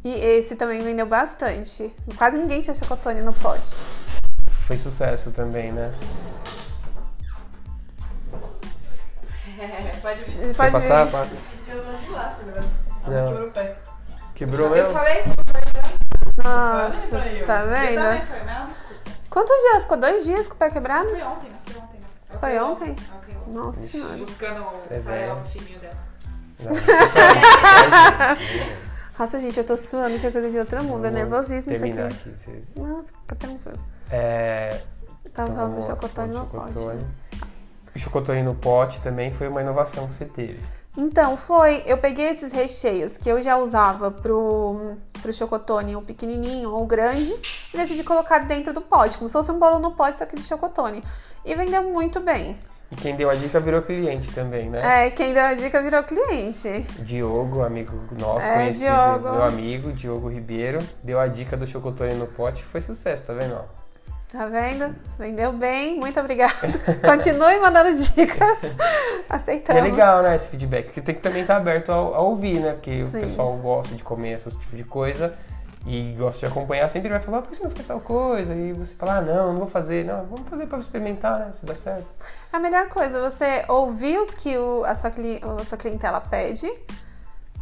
[0.05, 1.95] E esse também vendeu bastante.
[2.19, 3.81] Quase ninguém tinha chocotone no pote.
[4.67, 5.95] Foi sucesso também, né?
[9.59, 10.55] É, pode vir.
[10.55, 11.05] Pode passar?
[11.05, 11.13] vir.
[11.13, 11.37] Passa.
[11.69, 12.39] Eu tô de lá.
[13.07, 13.29] Não.
[13.29, 13.77] Quebrou o pé.
[14.35, 14.93] Quebrou Eu mesmo?
[14.93, 15.25] falei,
[16.43, 17.47] Nossa, eu.
[17.47, 18.03] tá Eu vendo?
[19.33, 19.83] Quantos dias?
[19.85, 21.09] Ficou dois dias com o pé quebrado?
[21.09, 21.59] Foi ontem, né?
[21.65, 22.01] Foi ontem.
[22.01, 22.07] né?
[22.39, 22.95] Foi ontem?
[22.97, 23.53] Foi ontem.
[23.55, 23.93] Nossa Ixi.
[23.93, 24.17] senhora.
[24.19, 25.97] Buscando É o farelo fininho dela.
[29.19, 31.05] Nossa, gente, eu tô suando, que é coisa de outro mundo.
[31.07, 32.15] É Vamos nervosismo isso terminar aqui.
[32.31, 32.39] aqui.
[32.45, 33.79] vocês- Não, fica tranquilo.
[34.11, 34.81] É,
[35.33, 36.73] Tava então, falando do chocotone no pote.
[36.75, 37.07] chocotone.
[37.95, 40.61] O chocotone no pote também foi uma inovação que você teve.
[40.97, 41.83] Então, foi.
[41.87, 46.87] Eu peguei esses recheios que eu já usava pro, pro chocotone, o pequenininho ou o
[46.87, 47.35] grande,
[47.73, 50.37] e decidi colocar dentro do pote, como se fosse um bolo no pote, só que
[50.37, 51.03] de chocotone.
[51.45, 52.57] E vendeu muito bem.
[52.91, 55.07] E quem deu a dica virou cliente também, né?
[55.07, 56.83] É, quem deu a dica virou cliente.
[56.99, 59.31] Diogo, amigo nosso, É, conhecido, Diogo.
[59.31, 63.59] meu amigo, Diogo Ribeiro, deu a dica do chocotone no pote, foi sucesso, tá vendo?
[64.33, 64.95] Tá vendo?
[65.19, 66.55] Vendeu bem, muito obrigada.
[67.07, 68.59] Continue mandando dicas.
[69.33, 69.81] E Aceitamos.
[69.81, 72.73] é legal, né, esse feedback, porque tem que também estar aberto a, a ouvir, né?
[72.73, 73.19] Porque Sim.
[73.19, 75.35] o pessoal gosta de comer esse tipo de coisa
[75.87, 78.55] e gosta de acompanhar, sempre vai falar, por que você não faz tal coisa?
[78.55, 80.05] E você fala, ah, não, não vou fazer.
[80.05, 81.51] Não, vamos fazer pra experimentar, né?
[81.55, 82.07] Se dá certo.
[82.53, 85.11] A melhor coisa, você ouvir o que o- a, sua,
[85.61, 86.71] a sua clientela pede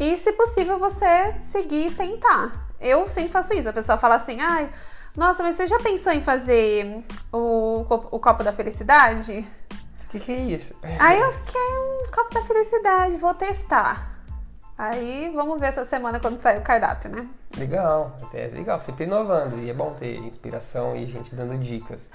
[0.01, 2.67] e, se possível, você seguir e tentar.
[2.81, 3.69] Eu sempre faço isso.
[3.69, 4.69] A pessoa fala assim, ai,
[5.17, 9.47] nossa, mas você já pensou em fazer o, o copo da felicidade?
[10.05, 10.75] O que, que é isso?
[10.99, 14.21] Aí eu fiquei, um copo da felicidade, vou testar.
[14.77, 17.29] Aí vamos ver essa semana quando sair o cardápio, né?
[17.59, 19.59] Legal, é legal, sempre inovando.
[19.59, 22.09] E é bom ter inspiração e gente dando dicas.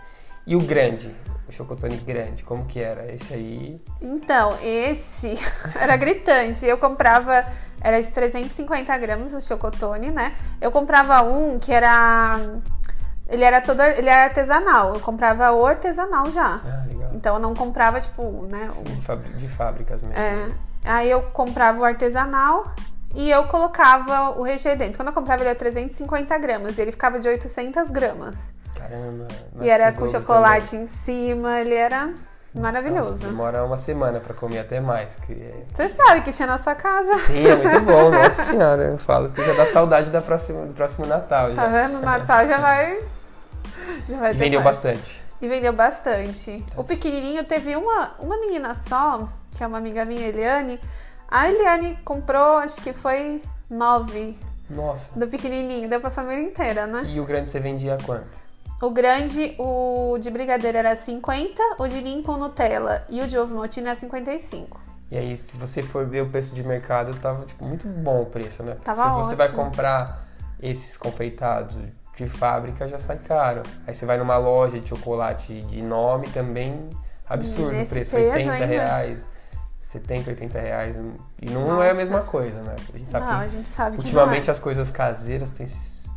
[0.48, 1.16] E o grande,
[1.48, 3.12] o chocotone grande, como que era?
[3.12, 3.82] Esse aí.
[4.02, 5.36] Então, esse
[5.80, 6.66] era gritante.
[6.66, 7.46] Eu comprava,
[7.82, 10.36] era de 350 gramas o chocotone, né?
[10.62, 12.40] Eu comprava um que era.
[13.28, 13.82] Ele era todo.
[13.82, 14.94] Ele era artesanal.
[14.94, 16.60] Eu comprava o artesanal já.
[16.64, 17.10] Ah, legal.
[17.14, 18.70] Então eu não comprava, tipo, né?
[18.78, 20.18] o- De, fabri- de fábricas mesmo.
[20.18, 20.48] é,
[20.84, 22.66] aí eu comprava o artesanal
[23.16, 24.98] e eu colocava o recheio dentro.
[24.98, 28.52] Quando eu comprava, ele era 350 gramas e ele ficava de 800 gramas.
[28.78, 29.28] Caramba.
[29.62, 32.18] E era com chocolate em cima, ele era também.
[32.54, 33.12] maravilhoso.
[33.14, 35.16] Nossa, demora uma semana pra comer até mais.
[35.26, 35.64] Que é...
[35.74, 37.18] Você sabe que tinha na sua casa.
[37.26, 38.84] Sim, é muito bom, nossa senhora.
[38.84, 41.54] Eu falo que já dá saudade da próxima, do próximo Natal.
[41.56, 41.68] Tá Já.
[41.70, 41.98] vendo?
[41.98, 43.00] O Natal já vai.
[44.10, 44.76] Já vai E ter vendeu mais.
[44.76, 45.24] bastante.
[45.42, 46.66] E vendeu bastante.
[46.78, 50.80] O pequenininho teve uma, uma menina só, que é uma amiga minha, Eliane.
[51.28, 54.38] A Eliane comprou, acho que foi nove
[54.70, 55.18] Nossa.
[55.18, 55.90] do pequenininho.
[55.90, 57.04] Deu pra família inteira, né?
[57.06, 58.46] E o grande você vendia quanto?
[58.82, 63.56] O grande, o de brigadeiro era 50, o de com Nutella e o de ovo
[63.56, 64.80] maltine era 55.
[65.12, 68.26] E aí, se você for ver o preço de mercado, tava tipo, muito bom o
[68.26, 68.76] preço, né?
[68.84, 69.64] Tava se você vai ótimo.
[69.64, 70.26] comprar
[70.62, 71.78] esses confeitados
[72.16, 73.62] de fábrica, já sai caro.
[73.86, 76.90] Aí você vai numa loja de chocolate de nome também,
[77.28, 77.94] absurdo o preço.
[77.94, 78.66] peso 80 ainda.
[78.66, 79.20] reais,
[79.82, 80.96] 70, 80 reais.
[81.42, 81.84] E não Nossa.
[81.86, 82.76] é a mesma coisa, né?
[82.94, 85.68] A gente sabe Não, que a gente sabe ultimamente não as coisas caseiras têm,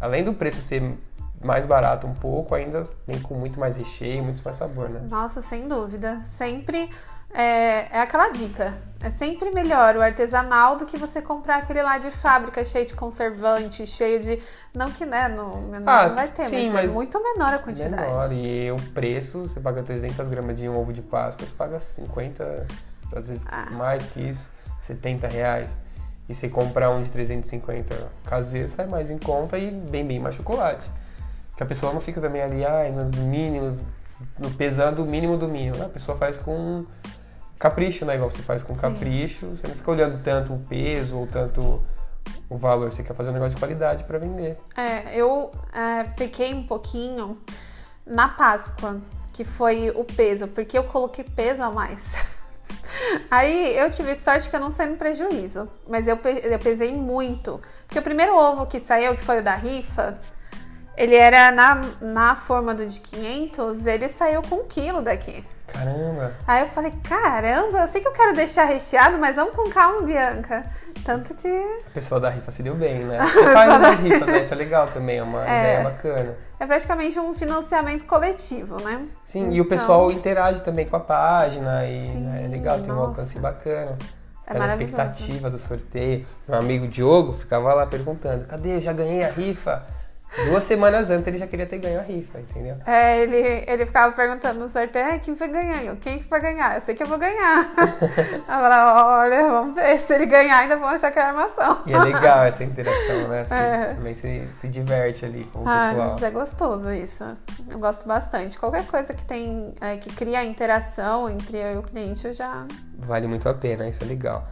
[0.01, 0.96] além do preço ser
[1.40, 5.03] mais barato um pouco, ainda vem com muito mais recheio, muito mais sabor, né?
[5.07, 5.11] é.
[5.11, 6.18] Nossa, sem dúvida.
[6.20, 6.90] Sempre
[7.33, 8.74] é, é aquela dica.
[9.01, 12.95] É sempre melhor o artesanal do que você comprar aquele lá de fábrica cheio de
[12.95, 14.43] conservante, cheio de.
[14.74, 15.29] Não que, né?
[15.29, 17.95] Não, não Ah, vai ter, sim, mas, é mas muito menor a quantidade.
[17.95, 18.33] Menor.
[18.33, 22.66] E o preço, você paga 300 gramas de um ovo de Páscoa, você paga 50,
[23.14, 23.68] às vezes Ah.
[23.70, 24.51] mais que isso,
[24.83, 25.70] 70 reais.
[26.29, 27.95] E você comprar um de 350
[28.26, 30.85] caseiro, sai mais em conta e bem, bem mais chocolate.
[31.51, 33.79] Porque a pessoa não fica também ali, ai, nos mínimos,
[34.39, 35.83] no pesando o mínimo do mínimo.
[35.85, 36.85] A pessoa faz com
[37.59, 38.14] capricho, né?
[38.14, 38.80] Igual você faz com Sim.
[38.80, 41.82] capricho, você não fica olhando tanto o peso ou tanto
[42.48, 44.56] o valor, você quer fazer um negócio de qualidade para vender.
[44.76, 47.38] É, eu é, pequei um pouquinho
[48.06, 49.00] na Páscoa,
[49.32, 52.14] que foi o peso, porque eu coloquei peso a mais.
[53.30, 57.61] Aí eu tive sorte que eu não saí no prejuízo, mas eu, eu pesei muito.
[57.86, 60.14] Porque o primeiro ovo que saiu, que foi o da rifa,
[60.96, 65.44] ele era na, na forma do de 500, ele saiu com um quilo daqui.
[65.72, 66.32] Caramba!
[66.46, 70.02] Aí eu falei, caramba, eu sei que eu quero deixar recheado, mas vamos com calma,
[70.02, 70.64] Bianca.
[71.04, 73.18] Tanto que A pessoa da rifa se deu bem, né?
[73.24, 74.40] Você faz umas rifas, né?
[74.40, 75.60] Isso é legal também, é uma É.
[75.60, 76.34] ideia bacana.
[76.58, 79.06] é praticamente um financiamento coletivo, né?
[79.24, 82.80] Sim, e o Então- pessoal interage também com a página e Sim, né, é legal,
[82.80, 83.20] tem um nossa.
[83.20, 83.96] alcance bacana.
[84.50, 86.26] É expectativa do sorteio.
[86.48, 88.76] Meu amigo Diogo ficava lá perguntando, cadê?
[88.76, 89.84] Eu já ganhei a rifa.
[90.51, 92.76] Duas semanas antes ele já queria ter ganho a rifa, entendeu?
[92.87, 95.83] É, ele, ele ficava perguntando no sorteio, "Ah, quem foi ganhar?
[95.85, 96.74] Eu, Quem que vai ganhar?
[96.76, 97.66] Eu sei que eu vou ganhar.
[98.07, 101.83] eu falava, olha, vamos ver, se ele ganhar ainda vão achar que é armação.
[101.87, 103.45] E é legal essa interação, né?
[103.45, 103.95] Você É.
[103.95, 106.12] também se, se diverte ali com o Ah, pessoal.
[106.12, 107.24] mas é gostoso isso.
[107.70, 108.59] Eu gosto bastante.
[108.59, 112.64] Qualquer coisa que tem, é, que cria interação entre eu e o cliente, eu já...
[112.99, 114.47] Vale muito a pena, isso é legal.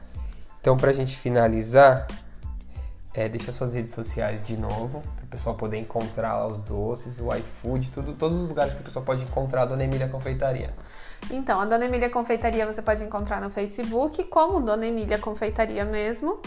[0.60, 2.06] Então, pra gente finalizar,
[3.14, 5.02] é, deixa suas redes sociais de novo,
[5.36, 9.04] pessoal poder encontrar lá os doces, o iFood, tudo, todos os lugares que o pessoal
[9.04, 10.74] pode encontrar a Dona Emília Confeitaria.
[11.30, 16.40] Então, a Dona Emília Confeitaria você pode encontrar no Facebook, como Dona Emília Confeitaria mesmo.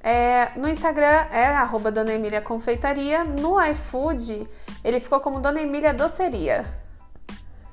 [0.00, 3.24] É, no Instagram é arroba Dona Emília Confeitaria.
[3.24, 4.48] No iFood,
[4.84, 6.64] ele ficou como Dona Emília Doceria.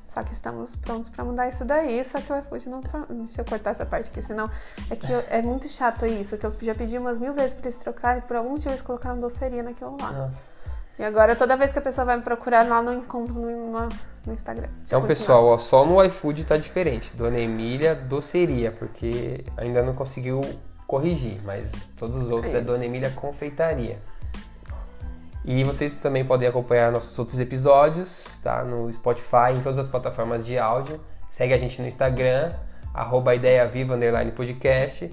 [0.08, 2.80] Só que estamos prontos para mudar isso daí, só que o iFood não...
[3.10, 4.50] Deixa eu cortar essa parte aqui, senão...
[4.90, 7.66] É que eu- é muito chato isso, que eu já pedi umas mil vezes para
[7.66, 10.12] eles trocarem, por algum motivo eles colocaram doceria naquilo lá.
[10.12, 10.55] Nossa.
[10.98, 14.34] E agora toda vez que a pessoa vai me procurar lá no encontro no, no-
[14.34, 14.70] Instagram.
[14.84, 17.16] Então, Tipo, pessoal, ó, só no iFood tá diferente.
[17.16, 20.42] Dona Emília Doceria, porque ainda não conseguiu
[20.88, 22.66] corrigir, mas todos os outros é Isso.
[22.66, 24.00] Dona Emília Confeitaria.
[25.44, 28.64] E vocês também podem acompanhar nossos outros episódios, tá?
[28.64, 31.00] No Spotify, em todas as plataformas de áudio.
[31.30, 32.54] Segue a gente no Instagram,
[32.94, 35.12] arroba Ideia Viva, underline podcast.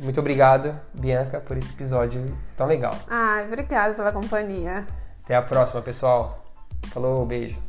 [0.00, 2.24] Muito obrigado, Bianca, por esse episódio
[2.56, 2.94] tão legal.
[3.10, 4.86] Ah, obrigada pela companhia.
[5.28, 6.42] Até a próxima, pessoal.
[6.90, 7.67] Falou, beijo.